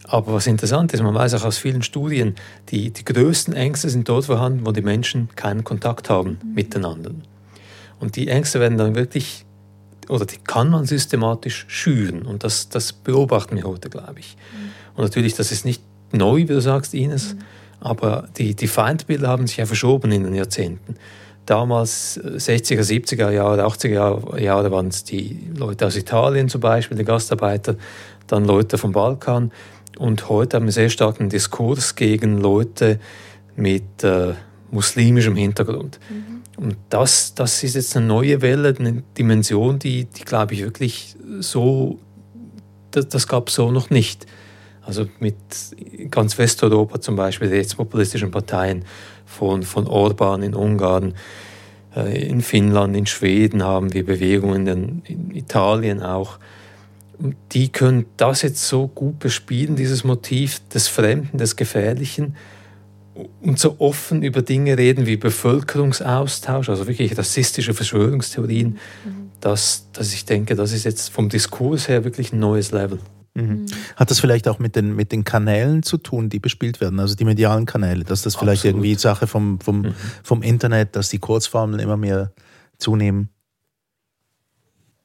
[0.04, 2.36] Aber was interessant ist, man weiß auch aus vielen Studien,
[2.70, 7.12] die, die größten Ängste sind dort vorhanden, wo die Menschen keinen Kontakt haben miteinander.
[8.00, 9.46] Und die Ängste werden dann wirklich,
[10.10, 12.24] oder die kann man systematisch schüren.
[12.24, 14.36] Und das, das beobachten wir heute, glaube ich.
[15.02, 17.40] Und natürlich, das ist nicht neu, wie du sagst, Ines, mhm.
[17.80, 20.96] aber die, die Feindbilder haben sich ja verschoben in den Jahrzehnten.
[21.48, 27.00] Damals, 60er, äh, 70er Jahre, 80er Jahre waren es die Leute aus Italien zum Beispiel,
[27.00, 27.78] die Gastarbeiter,
[28.28, 29.52] dann Leute vom Balkan.
[29.98, 33.00] Und heute haben wir sehr starken Diskurs gegen Leute
[33.56, 34.34] mit äh,
[34.70, 36.00] muslimischem Hintergrund.
[36.12, 36.64] Mhm.
[36.64, 41.16] Und das, das ist jetzt eine neue Welle, eine Dimension, die, die glaube ich, wirklich
[41.40, 41.98] so,
[42.92, 44.28] das, das gab es so noch nicht.
[44.86, 45.36] Also mit
[46.10, 48.86] ganz Westeuropa zum Beispiel, die rechtspopulistischen Parteien
[49.26, 51.14] von, von Orban in Ungarn,
[51.96, 56.40] äh, in Finnland, in Schweden haben wir Bewegungen, in, in Italien auch.
[57.52, 62.36] Die können das jetzt so gut bespielen, dieses Motiv des Fremden, des Gefährlichen
[63.42, 68.70] und so offen über Dinge reden wie Bevölkerungsaustausch, also wirklich rassistische Verschwörungstheorien,
[69.06, 69.32] mhm.
[69.40, 73.00] dass, dass ich denke, das ist jetzt vom Diskurs her wirklich ein neues Level.
[73.34, 73.44] Mhm.
[73.44, 73.66] mhm.
[73.96, 77.16] Hat das vielleicht auch mit den, mit den Kanälen zu tun, die bespielt werden, also
[77.16, 78.78] die medialen Kanäle, dass das vielleicht Absolut.
[78.78, 79.96] irgendwie Sache vom, vom, mhm.
[80.24, 82.32] vom Internet, dass die Kurzformeln immer mehr
[82.78, 83.30] zunehmen?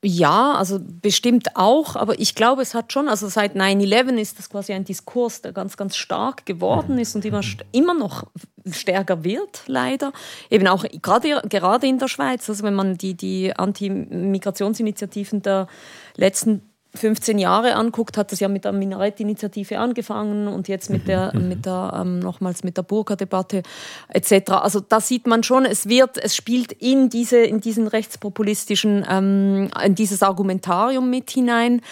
[0.09, 4.49] Ja, also bestimmt auch, aber ich glaube, es hat schon, also seit 9-11 ist das
[4.51, 7.41] quasi ein Diskurs, der ganz, ganz stark geworden ist und immer,
[7.73, 8.25] immer noch
[8.71, 10.12] stärker wird, leider.
[10.49, 15.67] Eben auch gerade, gerade in der Schweiz, also wenn man die, die Anti-Migrationsinitiativen der
[16.15, 16.62] letzten
[16.97, 21.49] 15 Jahre anguckt, hat das ja mit der Minarett-Initiative angefangen und jetzt mit der, mhm.
[21.49, 23.63] mit der ähm, nochmals mit der Burka-Debatte
[24.09, 24.53] etc.
[24.53, 29.71] Also da sieht man schon, es wird, es spielt in diese, in diesen rechtspopulistischen, ähm,
[29.85, 31.83] in dieses Argumentarium mit hinein.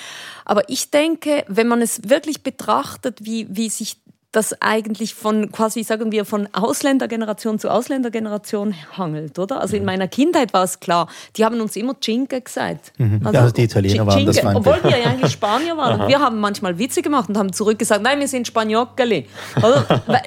[0.45, 3.97] Aber ich denke, wenn man es wirklich betrachtet, wie, wie sich
[4.37, 9.61] das eigentlich von quasi, sagen wir, von Ausländergeneration zu Ausländergeneration hangelt, oder?
[9.61, 9.87] Also in mhm.
[9.87, 12.92] meiner Kindheit war es klar, die haben uns immer Cinque gesagt.
[12.99, 13.20] Mhm.
[13.25, 14.59] Also, ja, die Italiener waren das meinte.
[14.59, 16.09] Obwohl wir ja eigentlich Spanier waren.
[16.09, 19.27] wir haben manchmal Witze gemacht und haben zurückgesagt, nein, wir sind Spagnoccoli.
[19.61, 19.85] Also,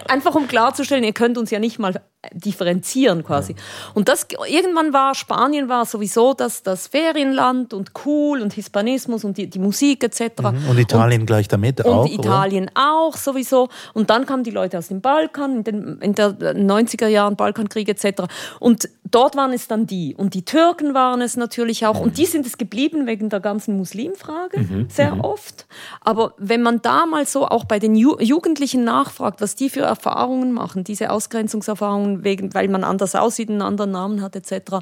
[0.07, 2.01] einfach um klarzustellen, ihr könnt uns ja nicht mal
[2.33, 3.53] differenzieren quasi.
[3.53, 3.57] Ja.
[3.93, 9.37] Und das irgendwann war Spanien war sowieso das, das Ferienland und cool und Hispanismus und
[9.37, 10.41] die, die Musik etc.
[10.41, 10.69] Mhm.
[10.69, 12.05] Und Italien und, gleich damit und auch.
[12.05, 12.73] Und Italien oder?
[12.75, 13.69] auch sowieso.
[13.93, 17.89] Und dann kamen die Leute aus dem Balkan in den in der 90er Jahren Balkankrieg
[17.89, 18.23] etc.
[18.59, 22.25] Und dort waren es dann die und die Türken waren es natürlich auch und die
[22.25, 24.87] sind es geblieben wegen der ganzen Muslimfrage mhm.
[24.89, 25.21] sehr mhm.
[25.21, 25.67] oft.
[26.01, 29.81] Aber wenn man da mal so auch bei den Ju Jugendlichen nachfragt, was die für
[29.81, 34.79] Erfahrungen machen, diese Ausgrenzungserfahrungen wegen, weil man anders aussieht, einen anderen Namen hat etc.,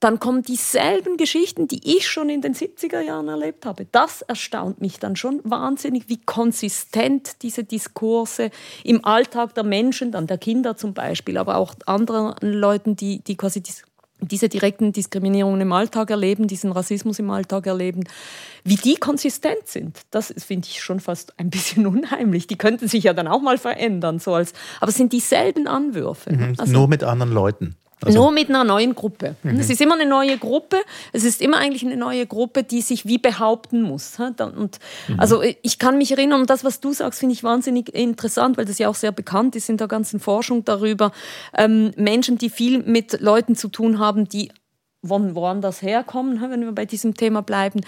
[0.00, 3.86] dann kommen dieselben Geschichten, die ich schon in den 70er Jahren erlebt habe.
[3.92, 8.50] Das erstaunt mich dann schon wahnsinnig, wie konsistent diese Diskurse
[8.82, 13.36] im Alltag der Menschen, dann der Kinder zum Beispiel, aber auch anderen Leuten, die, die
[13.36, 13.82] quasi diese
[14.48, 18.04] direkten Diskriminierungen im Alltag erleben, diesen Rassismus im Alltag erleben,
[18.64, 22.46] wie die konsistent sind, das finde ich schon fast ein bisschen unheimlich.
[22.46, 26.32] Die könnten sich ja dann auch mal verändern, so als, aber es sind dieselben Anwürfe.
[26.32, 27.76] Mhm, also, nur mit anderen Leuten.
[28.02, 29.36] Also Nur mit einer neuen Gruppe.
[29.42, 29.58] Mhm.
[29.58, 30.76] Es ist immer eine neue Gruppe.
[31.12, 34.18] Es ist immer eigentlich eine neue Gruppe, die sich wie behaupten muss.
[34.18, 35.20] Und mhm.
[35.20, 38.64] also ich kann mich erinnern, und das, was du sagst, finde ich wahnsinnig interessant, weil
[38.64, 41.12] das ja auch sehr bekannt ist in der ganzen Forschung darüber.
[41.56, 44.50] Ähm, Menschen, die viel mit Leuten zu tun haben, die
[45.04, 47.80] von woanders herkommen, wenn wir bei diesem Thema bleiben,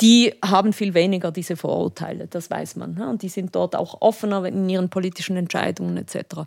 [0.00, 3.00] die haben viel weniger diese Vorurteile, das weiß man.
[3.02, 6.40] Und die sind dort auch offener in ihren politischen Entscheidungen etc.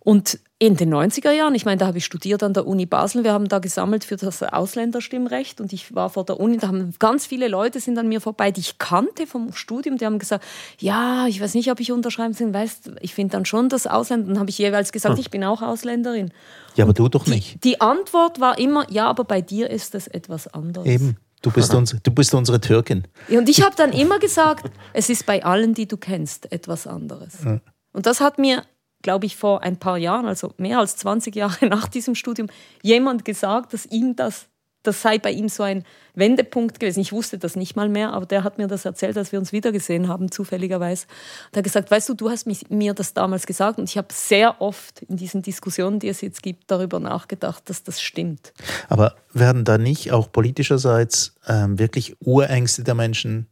[0.00, 3.24] Und in den 90er Jahren, ich meine, da habe ich studiert an der Uni Basel,
[3.24, 6.94] wir haben da gesammelt für das Ausländerstimmrecht und ich war vor der Uni, da haben
[6.98, 10.44] ganz viele Leute sind an mir vorbei, die ich kannte vom Studium, die haben gesagt,
[10.78, 14.28] ja, ich weiß nicht, ob ich unterschreiben soll, weißt, ich finde dann schon das Ausländer,
[14.28, 15.20] dann habe ich jeweils gesagt, hm.
[15.20, 16.30] ich bin auch Ausländerin.
[16.76, 17.64] Ja, aber du doch nicht.
[17.64, 20.86] Die, die Antwort war immer, ja, aber bei dir ist es etwas anderes.
[20.86, 21.16] Eben.
[21.42, 23.04] Du bist, uns, du bist unsere Türkin.
[23.30, 27.38] Und ich habe dann immer gesagt, es ist bei allen, die du kennst, etwas anderes.
[27.44, 27.60] Ja.
[27.92, 28.64] Und das hat mir,
[29.00, 32.48] glaube ich, vor ein paar Jahren, also mehr als 20 Jahre nach diesem Studium,
[32.82, 34.49] jemand gesagt, dass ihm das
[34.82, 37.00] das sei bei ihm so ein Wendepunkt gewesen.
[37.00, 39.52] Ich wusste das nicht mal mehr, aber der hat mir das erzählt, als wir uns
[39.52, 41.06] wiedergesehen haben, zufälligerweise.
[41.52, 44.08] Er hat gesagt, weißt du, du hast mich, mir das damals gesagt und ich habe
[44.12, 48.52] sehr oft in diesen Diskussionen, die es jetzt gibt, darüber nachgedacht, dass das stimmt.
[48.88, 53.46] Aber werden da nicht auch politischerseits ähm, wirklich Urängste der Menschen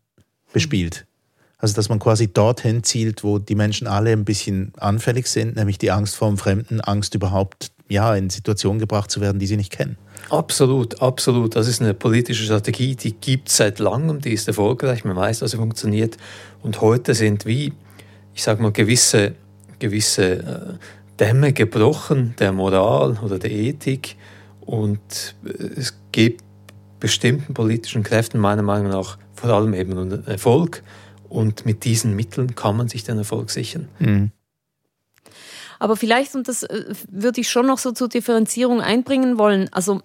[0.52, 1.06] bespielt?
[1.58, 5.76] Also dass man quasi dorthin zielt, wo die Menschen alle ein bisschen anfällig sind, nämlich
[5.78, 9.56] die Angst vor dem Fremden, Angst überhaupt ja, in Situationen gebracht zu werden, die sie
[9.56, 9.96] nicht kennen.
[10.30, 11.56] Absolut, absolut.
[11.56, 15.40] Das ist eine politische Strategie, die gibt es seit langem, die ist erfolgreich, man weiß,
[15.40, 16.16] dass sie funktioniert.
[16.62, 17.72] Und heute sind wie,
[18.34, 19.34] ich sage mal, gewisse,
[19.78, 20.74] gewisse äh,
[21.18, 24.16] Dämme gebrochen der Moral oder der Ethik.
[24.60, 26.44] Und äh, es gibt
[27.00, 30.82] bestimmten politischen Kräften meiner Meinung nach vor allem eben Erfolg
[31.28, 33.88] Und mit diesen Mitteln kann man sich den Erfolg sichern.
[33.98, 34.32] Mhm.
[35.78, 40.02] Aber vielleicht, und das äh, würde ich schon noch so zur Differenzierung einbringen wollen, also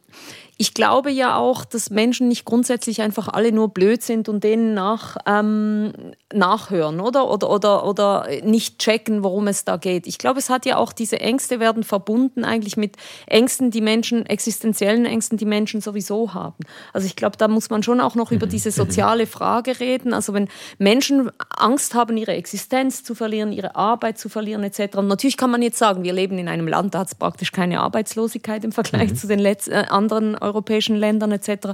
[0.58, 4.74] ich glaube ja auch, dass Menschen nicht grundsätzlich einfach alle nur blöd sind und denen
[4.74, 5.94] nach, ähm,
[6.34, 7.30] nachhören, oder?
[7.30, 7.50] oder?
[7.50, 10.08] Oder oder nicht checken, worum es da geht.
[10.08, 14.26] Ich glaube, es hat ja auch diese Ängste werden verbunden eigentlich mit Ängsten, die Menschen,
[14.26, 16.56] existenziellen Ängsten, die Menschen sowieso haben.
[16.92, 18.74] Also ich glaube, da muss man schon auch noch über diese mhm.
[18.74, 20.14] soziale Frage reden.
[20.14, 24.98] Also wenn Menschen Angst haben, ihre Existenz zu verlieren, ihre Arbeit zu verlieren etc.
[24.98, 27.52] Und natürlich kann man jetzt sagen, wir leben in einem Land, da hat es praktisch
[27.52, 29.16] keine Arbeitslosigkeit im Vergleich mhm.
[29.16, 31.70] zu den letzten, äh, anderen europäischen Ländern etc.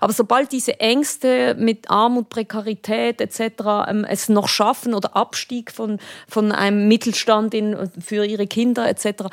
[0.00, 3.88] Aber sobald diese Ängste mit Armut, Prekarität etc.
[3.88, 9.24] Ähm, es noch schaffen oder Abstieg von, von einem Mittelstand in, für ihre Kinder etc.,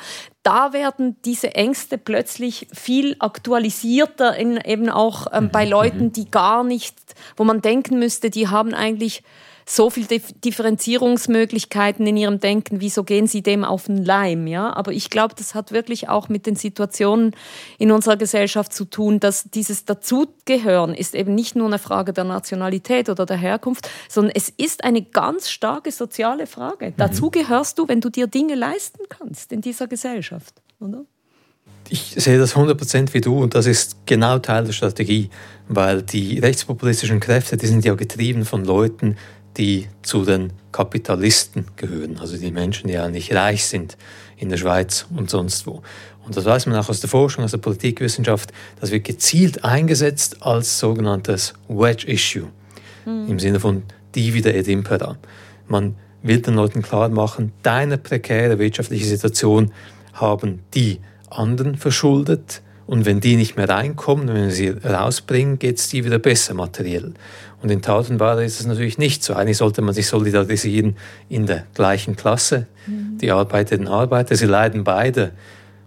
[0.42, 5.70] da werden diese Ängste plötzlich viel aktualisierter, in, eben auch ähm, bei mhm.
[5.70, 6.96] Leuten, die gar nicht,
[7.36, 9.22] wo man denken müsste, die haben eigentlich
[9.66, 14.46] so viele Differenzierungsmöglichkeiten in ihrem Denken, wieso gehen sie dem auf den Leim?
[14.46, 14.74] Ja?
[14.74, 17.34] Aber ich glaube, das hat wirklich auch mit den Situationen
[17.78, 22.24] in unserer Gesellschaft zu tun, dass dieses Dazugehören ist eben nicht nur eine Frage der
[22.24, 26.90] Nationalität oder der Herkunft, sondern es ist eine ganz starke soziale Frage.
[26.90, 26.94] Mhm.
[26.96, 31.04] Dazu gehörst du, wenn du dir Dinge leisten kannst in dieser Gesellschaft, oder?
[31.88, 35.30] Ich sehe das 100% wie du und das ist genau Teil der Strategie,
[35.68, 39.16] weil die rechtspopulistischen Kräfte, die sind ja getrieben von Leuten,
[39.56, 43.96] die zu den Kapitalisten gehören, also die Menschen, die ja nicht reich sind
[44.36, 45.82] in der Schweiz und sonst wo.
[46.24, 50.42] Und das weiß man auch aus der Forschung, aus der Politikwissenschaft, das wird gezielt eingesetzt
[50.42, 52.48] als sogenanntes Wedge Issue,
[53.04, 53.28] mhm.
[53.28, 53.82] im Sinne von
[54.14, 55.16] Divide et Impera.
[55.68, 59.72] Man will den Leuten klar machen, deine prekäre wirtschaftliche Situation
[60.12, 65.78] haben die anderen verschuldet, und wenn die nicht mehr reinkommen, wenn wir sie rausbringen, geht
[65.78, 67.14] es die wieder besser materiell.
[67.62, 69.34] Und in Tausendware ist es natürlich nicht so.
[69.34, 70.96] Eigentlich sollte man sich solidarisieren
[71.28, 72.66] in der gleichen Klasse.
[72.86, 73.18] Mhm.
[73.18, 75.32] Die Arbeiterinnen und Arbeiter, sie leiden beide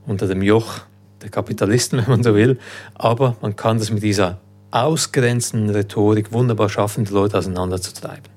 [0.07, 0.81] unter dem Joch
[1.21, 2.59] der Kapitalisten, wenn man so will.
[2.93, 4.39] Aber man kann das mit dieser
[4.71, 8.34] ausgrenzenden Rhetorik wunderbar schaffen, die Leute auseinanderzutreiben.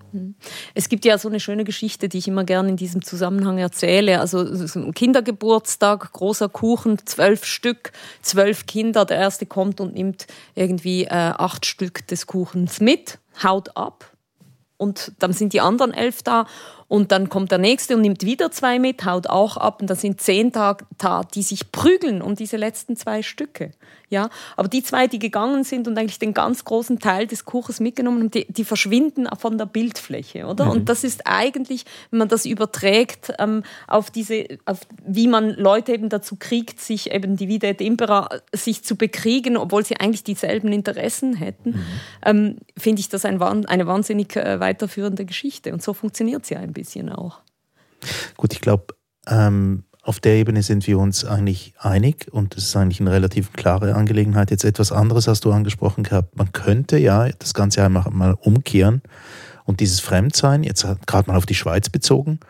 [0.74, 4.20] Es gibt ja so eine schöne Geschichte, die ich immer gerne in diesem Zusammenhang erzähle.
[4.20, 4.44] Also
[4.92, 7.92] Kindergeburtstag, großer Kuchen, zwölf Stück,
[8.22, 9.04] zwölf Kinder.
[9.04, 14.12] Der erste kommt und nimmt irgendwie äh, acht Stück des Kuchens mit, haut ab.
[14.76, 16.46] Und dann sind die anderen elf da
[16.88, 19.96] und dann kommt der nächste und nimmt wieder zwei mit, haut auch ab und dann
[19.96, 20.76] sind zehn da,
[21.34, 23.72] die sich prügeln um diese letzten zwei Stücke.
[24.10, 27.78] Ja, aber die zwei, die gegangen sind und eigentlich den ganz großen Teil des Kuchens
[27.78, 30.64] mitgenommen haben, die, die verschwinden von der Bildfläche, oder?
[30.64, 30.70] Mhm.
[30.70, 35.92] Und das ist eigentlich, wenn man das überträgt ähm, auf diese, auf wie man Leute
[35.92, 40.24] eben dazu kriegt, sich eben die Vida et Impera sich zu bekriegen, obwohl sie eigentlich
[40.24, 41.84] dieselben Interessen hätten, mhm.
[42.24, 45.74] ähm, finde ich das ein, eine wahnsinnig äh, weiterführende Geschichte.
[45.74, 46.77] Und so funktioniert sie ein bisschen
[47.10, 47.40] auch.
[48.36, 48.94] Gut, ich glaube,
[49.26, 53.52] ähm, auf der Ebene sind wir uns eigentlich einig und das ist eigentlich eine relativ
[53.52, 54.50] klare Angelegenheit.
[54.50, 56.36] Jetzt etwas anderes hast du angesprochen gehabt.
[56.36, 59.02] Man könnte ja das Ganze einmal mal umkehren
[59.64, 62.40] und dieses Fremdsein, jetzt gerade mal auf die Schweiz bezogen,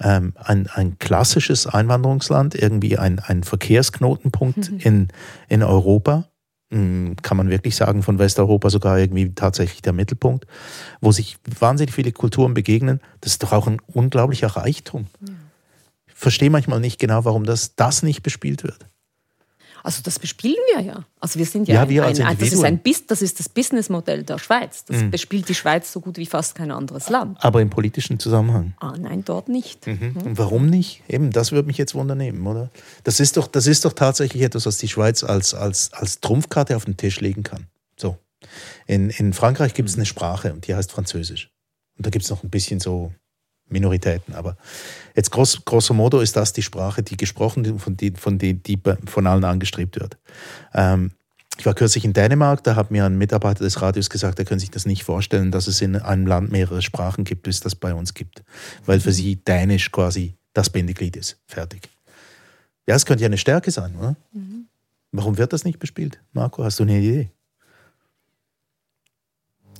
[0.00, 5.08] ähm, ein, ein klassisches Einwanderungsland, irgendwie ein, ein Verkehrsknotenpunkt in,
[5.48, 6.27] in Europa,
[6.70, 10.46] kann man wirklich sagen, von Westeuropa sogar irgendwie tatsächlich der Mittelpunkt,
[11.00, 13.00] wo sich wahnsinnig viele Kulturen begegnen.
[13.20, 15.06] Das ist doch auch ein unglaublicher Reichtum.
[15.26, 15.34] Ja
[16.18, 18.87] verstehe manchmal nicht genau, warum das, das nicht bespielt wird.
[19.88, 21.06] Also das bespielen wir ja.
[21.18, 24.22] Also wir sind ja, ja wir ein, ein, das ist ein das ist das Businessmodell
[24.22, 24.84] der Schweiz.
[24.84, 25.10] Das mhm.
[25.10, 27.38] bespielt die Schweiz so gut wie fast kein anderes Land.
[27.40, 28.74] Aber im politischen Zusammenhang?
[28.80, 29.86] Ah, nein, dort nicht.
[29.86, 30.12] Mhm.
[30.14, 30.26] Mhm.
[30.26, 31.02] Und warum nicht?
[31.08, 32.68] Eben, das würde mich jetzt wundern, oder?
[33.04, 36.76] Das ist doch, das ist doch tatsächlich etwas, was die Schweiz als, als, als Trumpfkarte
[36.76, 37.66] auf den Tisch legen kann.
[37.96, 38.18] So.
[38.86, 41.50] In, in Frankreich gibt es eine Sprache und die heißt Französisch.
[41.96, 43.14] Und da gibt es noch ein bisschen so
[43.68, 44.34] Minoritäten.
[44.34, 44.56] Aber
[45.14, 48.78] jetzt groß, grosso modo ist das die Sprache, die gesprochen, von, die, von, die, die
[49.06, 50.16] von allen angestrebt wird.
[50.74, 51.12] Ähm,
[51.58, 54.60] ich war kürzlich in Dänemark, da hat mir ein Mitarbeiter des Radios gesagt, er könnte
[54.60, 57.74] sich das nicht vorstellen, dass es in einem Land mehrere Sprachen gibt, wie es das
[57.74, 58.44] bei uns gibt.
[58.86, 61.36] Weil für sie Dänisch quasi das Bindeglied ist.
[61.46, 61.88] Fertig.
[62.86, 64.16] Ja, es könnte ja eine Stärke sein, oder?
[64.32, 64.66] Mhm.
[65.10, 66.20] Warum wird das nicht bespielt?
[66.32, 67.30] Marco, hast du eine Idee?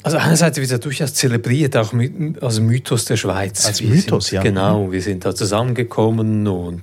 [0.02, 1.92] Also einerseits wird ja durchaus zelebriert, auch
[2.40, 3.66] als Mythos der Schweiz.
[3.66, 4.42] Als wir Mythos, sind, ja.
[4.42, 6.82] Genau, wir sind da zusammengekommen und...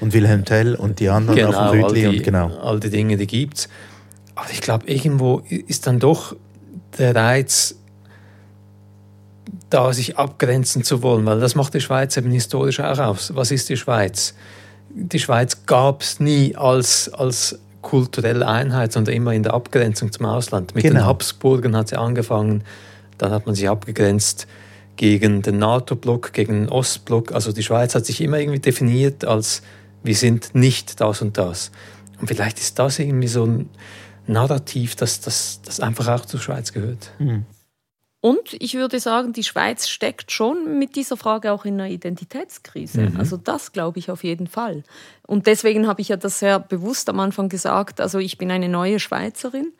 [0.00, 2.48] Und Wilhelm Tell und die anderen genau, auf dem Rütli und genau.
[2.58, 3.68] All die Dinge, die gibt's.
[4.34, 6.34] Aber ich glaube, irgendwo ist dann doch
[6.98, 7.76] der Reiz,
[9.70, 13.34] da sich abgrenzen zu wollen, weil das macht die Schweiz eben historisch auch aus.
[13.34, 14.34] Was ist die Schweiz?
[14.90, 20.26] Die Schweiz gab es nie als, als kulturelle Einheit, sondern immer in der Abgrenzung zum
[20.26, 20.74] Ausland.
[20.74, 21.00] Mit genau.
[21.00, 22.64] den Habsburgen hat sie angefangen,
[23.18, 24.46] dann hat man sich abgegrenzt
[24.96, 27.32] gegen den NATO-Block, gegen den Ostblock.
[27.32, 29.62] Also die Schweiz hat sich immer irgendwie definiert als
[30.02, 31.70] wir sind nicht das und das.
[32.20, 33.70] Und vielleicht ist das irgendwie so ein
[34.26, 37.10] Narrativ, das, das, das einfach auch zur Schweiz gehört.
[37.18, 37.44] Mhm.
[38.22, 43.10] Und ich würde sagen, die Schweiz steckt schon mit dieser Frage auch in einer Identitätskrise.
[43.10, 43.16] Mhm.
[43.18, 44.84] Also das glaube ich auf jeden Fall.
[45.26, 48.68] Und deswegen habe ich ja das sehr bewusst am Anfang gesagt, also ich bin eine
[48.68, 49.72] neue Schweizerin,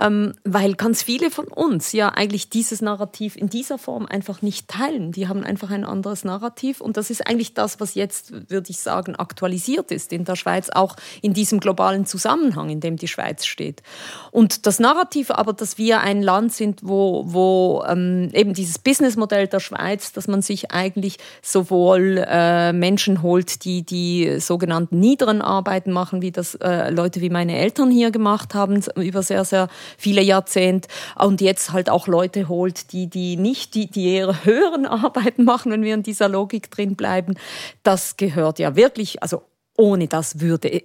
[0.00, 4.68] ähm, weil ganz viele von uns ja eigentlich dieses Narrativ in dieser Form einfach nicht
[4.68, 5.10] teilen.
[5.10, 8.78] Die haben einfach ein anderes Narrativ und das ist eigentlich das, was jetzt, würde ich
[8.80, 13.46] sagen, aktualisiert ist in der Schweiz, auch in diesem globalen Zusammenhang, in dem die Schweiz
[13.46, 13.82] steht.
[14.30, 19.46] Und das Narrativ aber, dass wir ein Land sind, wo, wo ähm, eben dieses Businessmodell
[19.46, 25.92] der Schweiz, dass man sich eigentlich sowohl äh, Menschen holt, die die sogenannten niederen Arbeiten
[25.92, 30.22] machen, wie das äh, Leute wie meine Eltern hier gemacht haben über sehr, sehr viele
[30.22, 30.88] Jahrzehnte.
[31.18, 35.72] Und jetzt halt auch Leute holt, die, die nicht die, die eher höheren Arbeiten machen,
[35.72, 37.34] wenn wir in dieser Logik drin bleiben.
[37.82, 39.42] Das gehört ja wirklich, also
[39.76, 40.82] ohne das würde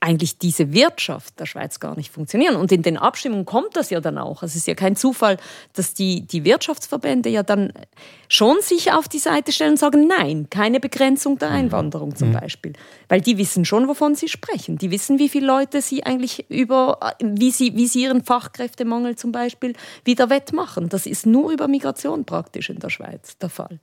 [0.00, 2.54] eigentlich diese Wirtschaft der Schweiz gar nicht funktionieren.
[2.54, 4.44] Und in den Abstimmungen kommt das ja dann auch.
[4.44, 5.38] Es ist ja kein Zufall,
[5.72, 7.72] dass die, die Wirtschaftsverbände ja dann
[8.28, 11.56] schon sich auf die Seite stellen und sagen, nein, keine Begrenzung der mhm.
[11.56, 12.34] Einwanderung zum mhm.
[12.34, 12.72] Beispiel.
[13.08, 14.78] Weil die wissen schon, wovon sie sprechen.
[14.78, 19.32] Die wissen, wie viele Leute sie eigentlich über, wie sie, wie sie ihren Fachkräftemangel zum
[19.32, 20.88] Beispiel wieder wettmachen.
[20.88, 23.80] Das ist nur über Migration praktisch in der Schweiz der Fall.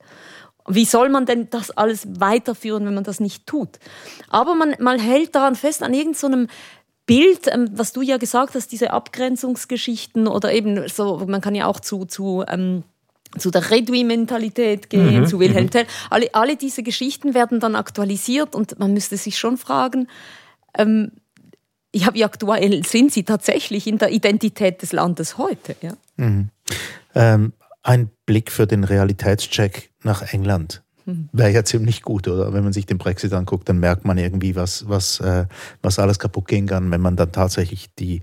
[0.68, 3.78] Wie soll man denn das alles weiterführen, wenn man das nicht tut?
[4.28, 6.54] Aber man, man hält daran fest, an irgendeinem so
[7.06, 11.66] Bild, ähm, was du ja gesagt hast, diese Abgrenzungsgeschichten oder eben so, man kann ja
[11.66, 12.82] auch zu, zu ähm,
[13.38, 15.26] zu der Redui-Mentalität gehen, mhm.
[15.26, 15.70] zu Wilhelm mhm.
[15.70, 15.86] Tell.
[16.10, 20.08] Alle, alle diese Geschichten werden dann aktualisiert und man müsste sich schon fragen,
[20.76, 21.12] ähm,
[21.94, 25.76] ja, wie aktuell sind sie tatsächlich in der Identität des Landes heute?
[25.80, 25.92] Ja?
[26.16, 26.50] Mhm.
[27.14, 27.52] Ähm,
[27.86, 31.28] ein Blick für den Realitätscheck nach England hm.
[31.32, 32.52] wäre ja ziemlich gut, oder?
[32.52, 35.46] Wenn man sich den Brexit anguckt, dann merkt man irgendwie, was, was, äh,
[35.82, 38.22] was alles kaputt gehen kann, wenn man dann tatsächlich die,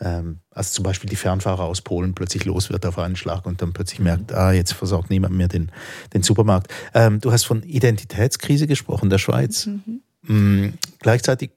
[0.00, 3.62] ähm, also zum Beispiel die Fernfahrer aus Polen plötzlich los wird auf einen Schlag und
[3.62, 5.72] dann plötzlich merkt, ah, jetzt versorgt niemand mehr den,
[6.12, 6.70] den Supermarkt.
[6.92, 9.66] Ähm, du hast von Identitätskrise gesprochen, der Schweiz.
[9.66, 10.02] Mhm.
[10.26, 10.74] Mhm.
[10.98, 11.52] Gleichzeitig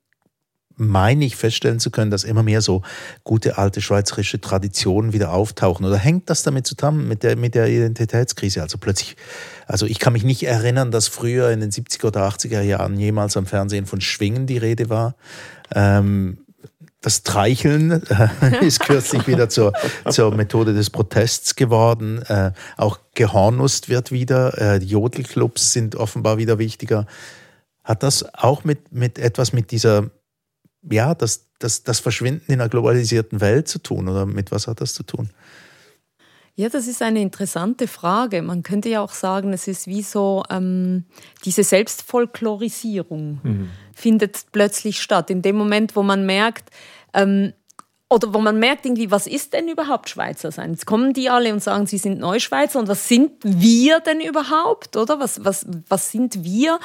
[0.75, 2.81] meine ich feststellen zu können, dass immer mehr so
[3.23, 5.85] gute alte schweizerische Traditionen wieder auftauchen.
[5.85, 8.61] Oder hängt das damit zusammen mit der, mit der Identitätskrise?
[8.61, 9.15] Also plötzlich,
[9.67, 13.37] also ich kann mich nicht erinnern, dass früher in den 70er oder 80er Jahren jemals
[13.37, 15.15] am Fernsehen von Schwingen die Rede war.
[15.73, 16.39] Ähm,
[17.03, 18.29] das Treicheln äh,
[18.65, 19.73] ist kürzlich wieder zur,
[20.09, 22.21] zur Methode des Protests geworden.
[22.23, 24.57] Äh, auch Gehornust wird wieder.
[24.57, 27.05] Äh, Jodelclubs sind offenbar wieder wichtiger.
[27.83, 30.09] Hat das auch mit, mit etwas mit dieser
[30.89, 34.07] ja, das, das, das Verschwinden in einer globalisierten Welt zu tun?
[34.07, 35.29] Oder mit was hat das zu tun?
[36.55, 38.43] Ja, das ist eine interessante Frage.
[38.43, 41.05] Man könnte ja auch sagen, es ist wie so ähm,
[41.45, 43.69] diese Selbstfolklorisierung mhm.
[43.95, 45.31] findet plötzlich statt.
[45.31, 46.69] In dem Moment, wo man merkt,
[47.13, 47.53] ähm,
[48.07, 50.73] oder wo man merkt irgendwie, was ist denn überhaupt Schweizer sein?
[50.73, 54.95] Jetzt kommen die alle und sagen, sie sind Neuschweizer und was sind wir denn überhaupt,
[54.95, 55.19] oder?
[55.19, 56.79] Was, was, was sind wir?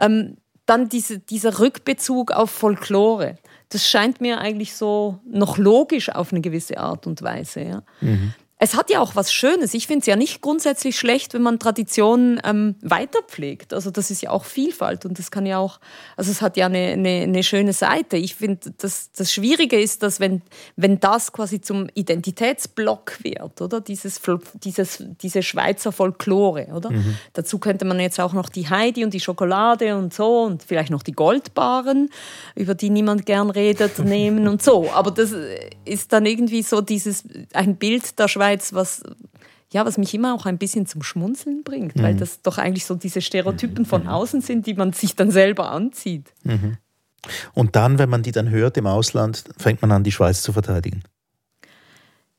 [0.00, 3.36] Ähm, dann diese, dieser Rückbezug auf Folklore.
[3.70, 7.62] Das scheint mir eigentlich so noch logisch auf eine gewisse Art und Weise.
[7.62, 7.82] Ja.
[8.00, 9.72] Mhm es hat ja auch was Schönes.
[9.72, 13.72] Ich finde es ja nicht grundsätzlich schlecht, wenn man Traditionen ähm, weiterpflegt.
[13.72, 15.80] Also das ist ja auch Vielfalt und das kann ja auch,
[16.14, 18.18] also es hat ja eine, eine, eine schöne Seite.
[18.18, 20.42] Ich finde, das, das Schwierige ist, dass wenn,
[20.76, 23.80] wenn das quasi zum Identitätsblock wird, oder?
[23.80, 24.20] Dieses,
[24.62, 26.90] dieses, diese Schweizer Folklore, oder?
[26.90, 27.16] Mhm.
[27.32, 30.90] Dazu könnte man jetzt auch noch die Heidi und die Schokolade und so und vielleicht
[30.90, 32.10] noch die Goldbaren,
[32.56, 34.90] über die niemand gern redet, nehmen und so.
[34.90, 35.34] Aber das
[35.86, 39.02] ist dann irgendwie so dieses, ein Bild der Schweiz Schweiz, was
[39.72, 42.02] ja, was mich immer auch ein bisschen zum Schmunzeln bringt, mhm.
[42.02, 44.08] weil das doch eigentlich so diese Stereotypen von mhm.
[44.08, 46.32] außen sind, die man sich dann selber anzieht.
[46.42, 46.76] Mhm.
[47.54, 50.52] Und dann, wenn man die dann hört im Ausland, fängt man an, die Schweiz zu
[50.52, 51.04] verteidigen.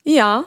[0.03, 0.43] Ja.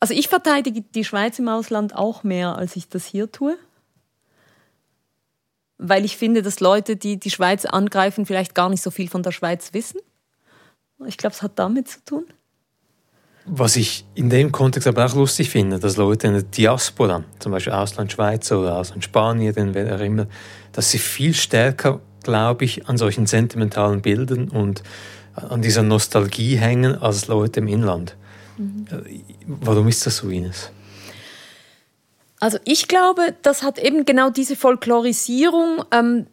[0.00, 3.56] Also ich verteidige die Schweiz im Ausland auch mehr, als ich das hier tue.
[5.78, 9.22] Weil ich finde, dass Leute, die die Schweiz angreifen, vielleicht gar nicht so viel von
[9.22, 10.00] der Schweiz wissen.
[11.06, 12.24] Ich glaube, es hat damit zu tun.
[13.44, 17.52] Was ich in dem Kontext aber auch lustig finde, dass Leute in der Diaspora, zum
[17.52, 20.26] Beispiel Ausland Schweiz oder Ausland Spanien, wer auch immer,
[20.72, 24.82] dass sie viel stärker, glaube ich, an solchen sentimentalen Bildern und
[25.34, 28.16] an dieser Nostalgie hängen als Leute im Inland.
[28.58, 28.86] Mhm.
[29.46, 30.70] Warum ist das so, Ines?
[32.38, 36.26] Also ich glaube, das hat eben genau diese Folklorisierung, ähm,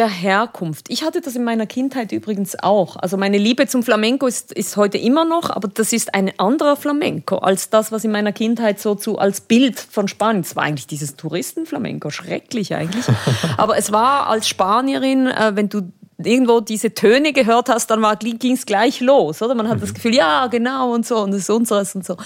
[0.00, 0.86] der Herkunft.
[0.88, 2.96] Ich hatte das in meiner Kindheit übrigens auch.
[2.96, 6.76] Also meine Liebe zum Flamenco ist, ist heute immer noch, aber das ist ein anderer
[6.76, 10.40] Flamenco als das, was in meiner Kindheit so zu als Bild von Spanien.
[10.40, 13.04] Es war eigentlich dieses Touristenflamenco, schrecklich eigentlich.
[13.58, 18.02] aber es war als Spanierin, äh, wenn du irgendwo diese Töne gehört hast, dann
[18.38, 19.54] ging es gleich los, oder?
[19.54, 19.82] Man hat mhm.
[19.82, 22.16] das Gefühl, ja, genau und so und das ist unseres und so.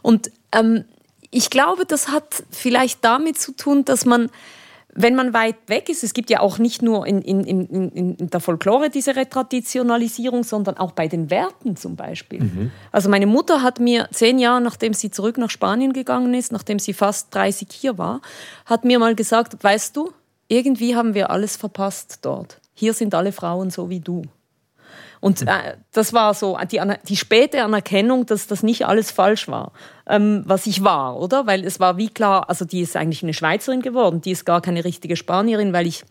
[0.00, 0.86] Und ähm,
[1.30, 4.30] ich glaube, das hat vielleicht damit zu tun, dass man
[5.00, 8.30] wenn man weit weg ist, es gibt ja auch nicht nur in, in, in, in
[8.30, 12.42] der Folklore diese Retraditionalisierung, sondern auch bei den Werten zum Beispiel.
[12.42, 12.70] Mhm.
[12.90, 16.80] Also meine Mutter hat mir zehn Jahre, nachdem sie zurück nach Spanien gegangen ist, nachdem
[16.80, 18.20] sie fast 30 hier war,
[18.66, 20.12] hat mir mal gesagt, weißt du,
[20.48, 22.60] irgendwie haben wir alles verpasst dort.
[22.74, 24.22] Hier sind alle Frauen so wie du.
[25.20, 29.72] Und äh, das war so die, die späte Anerkennung, dass das nicht alles falsch war,
[30.06, 31.46] ähm, was ich war, oder?
[31.46, 34.60] Weil es war wie klar, also die ist eigentlich eine Schweizerin geworden, die ist gar
[34.60, 36.04] keine richtige Spanierin, weil ich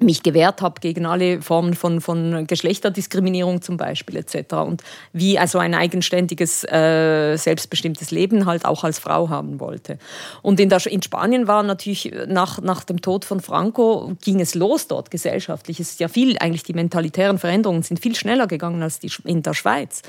[0.00, 4.54] mich gewehrt habe gegen alle Formen von, von Geschlechterdiskriminierung zum Beispiel etc.
[4.54, 4.82] Und
[5.12, 9.98] wie also ein eigenständiges, äh, selbstbestimmtes Leben halt auch als Frau haben wollte.
[10.42, 14.54] Und in, der, in Spanien war natürlich nach, nach dem Tod von Franco, ging es
[14.54, 15.80] los dort gesellschaftlich.
[15.80, 19.42] Es ist ja viel, eigentlich die mentalitären Veränderungen sind viel schneller gegangen als die in
[19.42, 20.02] der Schweiz.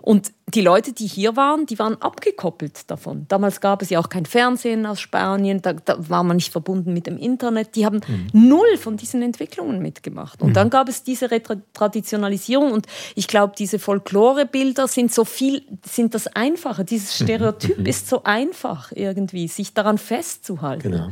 [0.00, 3.26] Und die Leute, die hier waren, die waren abgekoppelt davon.
[3.28, 6.94] Damals gab es ja auch kein Fernsehen aus Spanien, da, da war man nicht verbunden
[6.94, 7.76] mit dem Internet.
[7.76, 8.48] Die haben mhm.
[8.48, 10.42] null von diesen Entwicklungen mitgemacht.
[10.42, 10.54] Und mhm.
[10.54, 11.28] dann gab es diese
[11.72, 16.84] Traditionalisierung und ich glaube, diese Folklorebilder sind so viel, sind das Einfache.
[16.84, 17.24] Dieses mhm.
[17.24, 17.86] Stereotyp mhm.
[17.86, 20.90] ist so einfach irgendwie, sich daran festzuhalten.
[20.90, 21.08] Genau.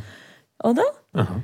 [0.62, 0.85] Oder?
[1.12, 1.43] Aha.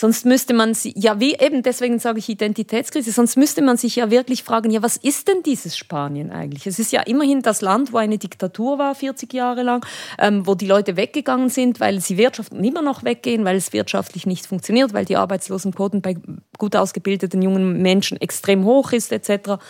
[0.00, 3.96] Sonst müsste man sie, ja, wie eben, deswegen sage ich Identitätskrise, sonst müsste man sich
[3.96, 6.66] ja wirklich fragen, ja, was ist denn dieses Spanien eigentlich?
[6.66, 9.84] Es ist ja immerhin das Land, wo eine Diktatur war, 40 Jahre lang,
[10.18, 14.24] ähm, wo die Leute weggegangen sind, weil sie wirtschaftlich immer noch weggehen, weil es wirtschaftlich
[14.24, 16.16] nicht funktioniert, weil die Arbeitslosenquoten bei
[16.56, 19.60] gut ausgebildeten jungen Menschen extrem hoch ist, etc.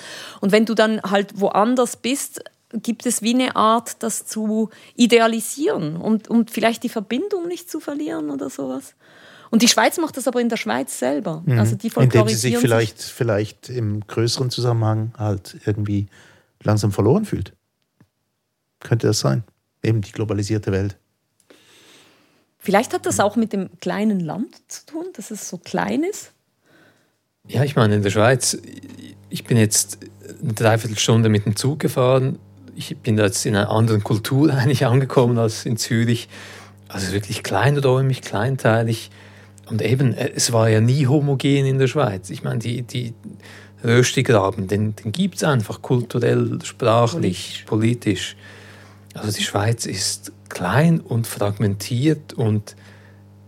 [0.41, 5.97] Und wenn du dann halt woanders bist, gibt es wie eine Art, das zu idealisieren
[5.97, 8.95] und, und vielleicht die Verbindung nicht zu verlieren oder sowas.
[9.51, 11.43] Und die Schweiz macht das aber in der Schweiz selber.
[11.45, 11.59] Mhm.
[11.59, 16.07] Also die Indem sie sich vielleicht, sich vielleicht im größeren Zusammenhang halt irgendwie
[16.63, 17.53] langsam verloren fühlt.
[18.79, 19.45] Könnte das sein?
[19.83, 20.97] Eben die globalisierte Welt.
[22.59, 26.33] Vielleicht hat das auch mit dem kleinen Land zu tun, dass es so klein ist.
[27.49, 28.59] Ja, ich meine, in der Schweiz,
[29.31, 29.99] ich bin jetzt
[30.43, 32.39] eine Dreiviertelstunde mit dem Zug gefahren.
[32.77, 36.29] Ich bin jetzt in einer anderen Kultur eigentlich angekommen als in Zürich.
[36.89, 39.11] Also wirklich kleinräumig, kleinteilig.
[39.71, 42.31] Und eben, äh, es war ja nie homogen in der Schweiz.
[42.31, 43.15] Ich meine, die, die
[43.83, 48.37] Röstigraben, den, den gibt es einfach kulturell, sprachlich, politisch.
[49.15, 52.77] Also die Schweiz ist klein und fragmentiert und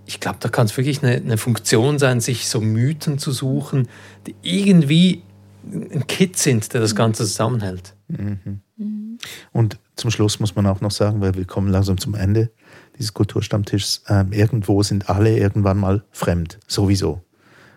[0.07, 3.89] ich glaube, da kann es wirklich eine, eine, Funktion sein, sich so Mythen zu suchen,
[4.27, 5.23] die irgendwie
[5.65, 7.95] ein Kit sind, der das Ganze zusammenhält.
[8.09, 8.61] Mhm.
[9.53, 12.51] Und zum Schluss muss man auch noch sagen, weil wir kommen langsam zum Ende
[12.99, 17.23] dieses Kulturstammtischs, äh, irgendwo sind alle irgendwann mal fremd, sowieso.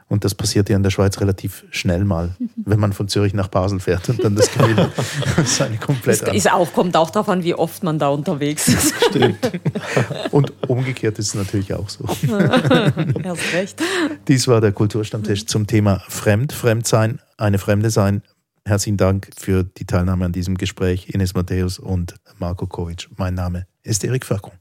[0.08, 3.48] Und das passiert ja in der Schweiz relativ schnell mal, wenn man von Zürich nach
[3.48, 4.90] Basel fährt und dann das Gefühl
[5.44, 8.68] ist eine komplett das ist auch, kommt auch darauf an, wie oft man da unterwegs
[8.68, 8.94] ist.
[9.10, 9.52] Stimmt.
[10.32, 12.06] Und umgekehrt ist es natürlich auch so.
[13.24, 13.82] Erst recht.
[14.28, 18.22] Dies war der Kulturstammtisch zum Thema Fremd, Fremdsein, eine Fremde sein.
[18.64, 23.10] Herzlichen Dank für die Teilnahme an diesem Gespräch, Ines Matthäus und Marco Kovic.
[23.18, 24.54] Mein Name ist Erik Facon.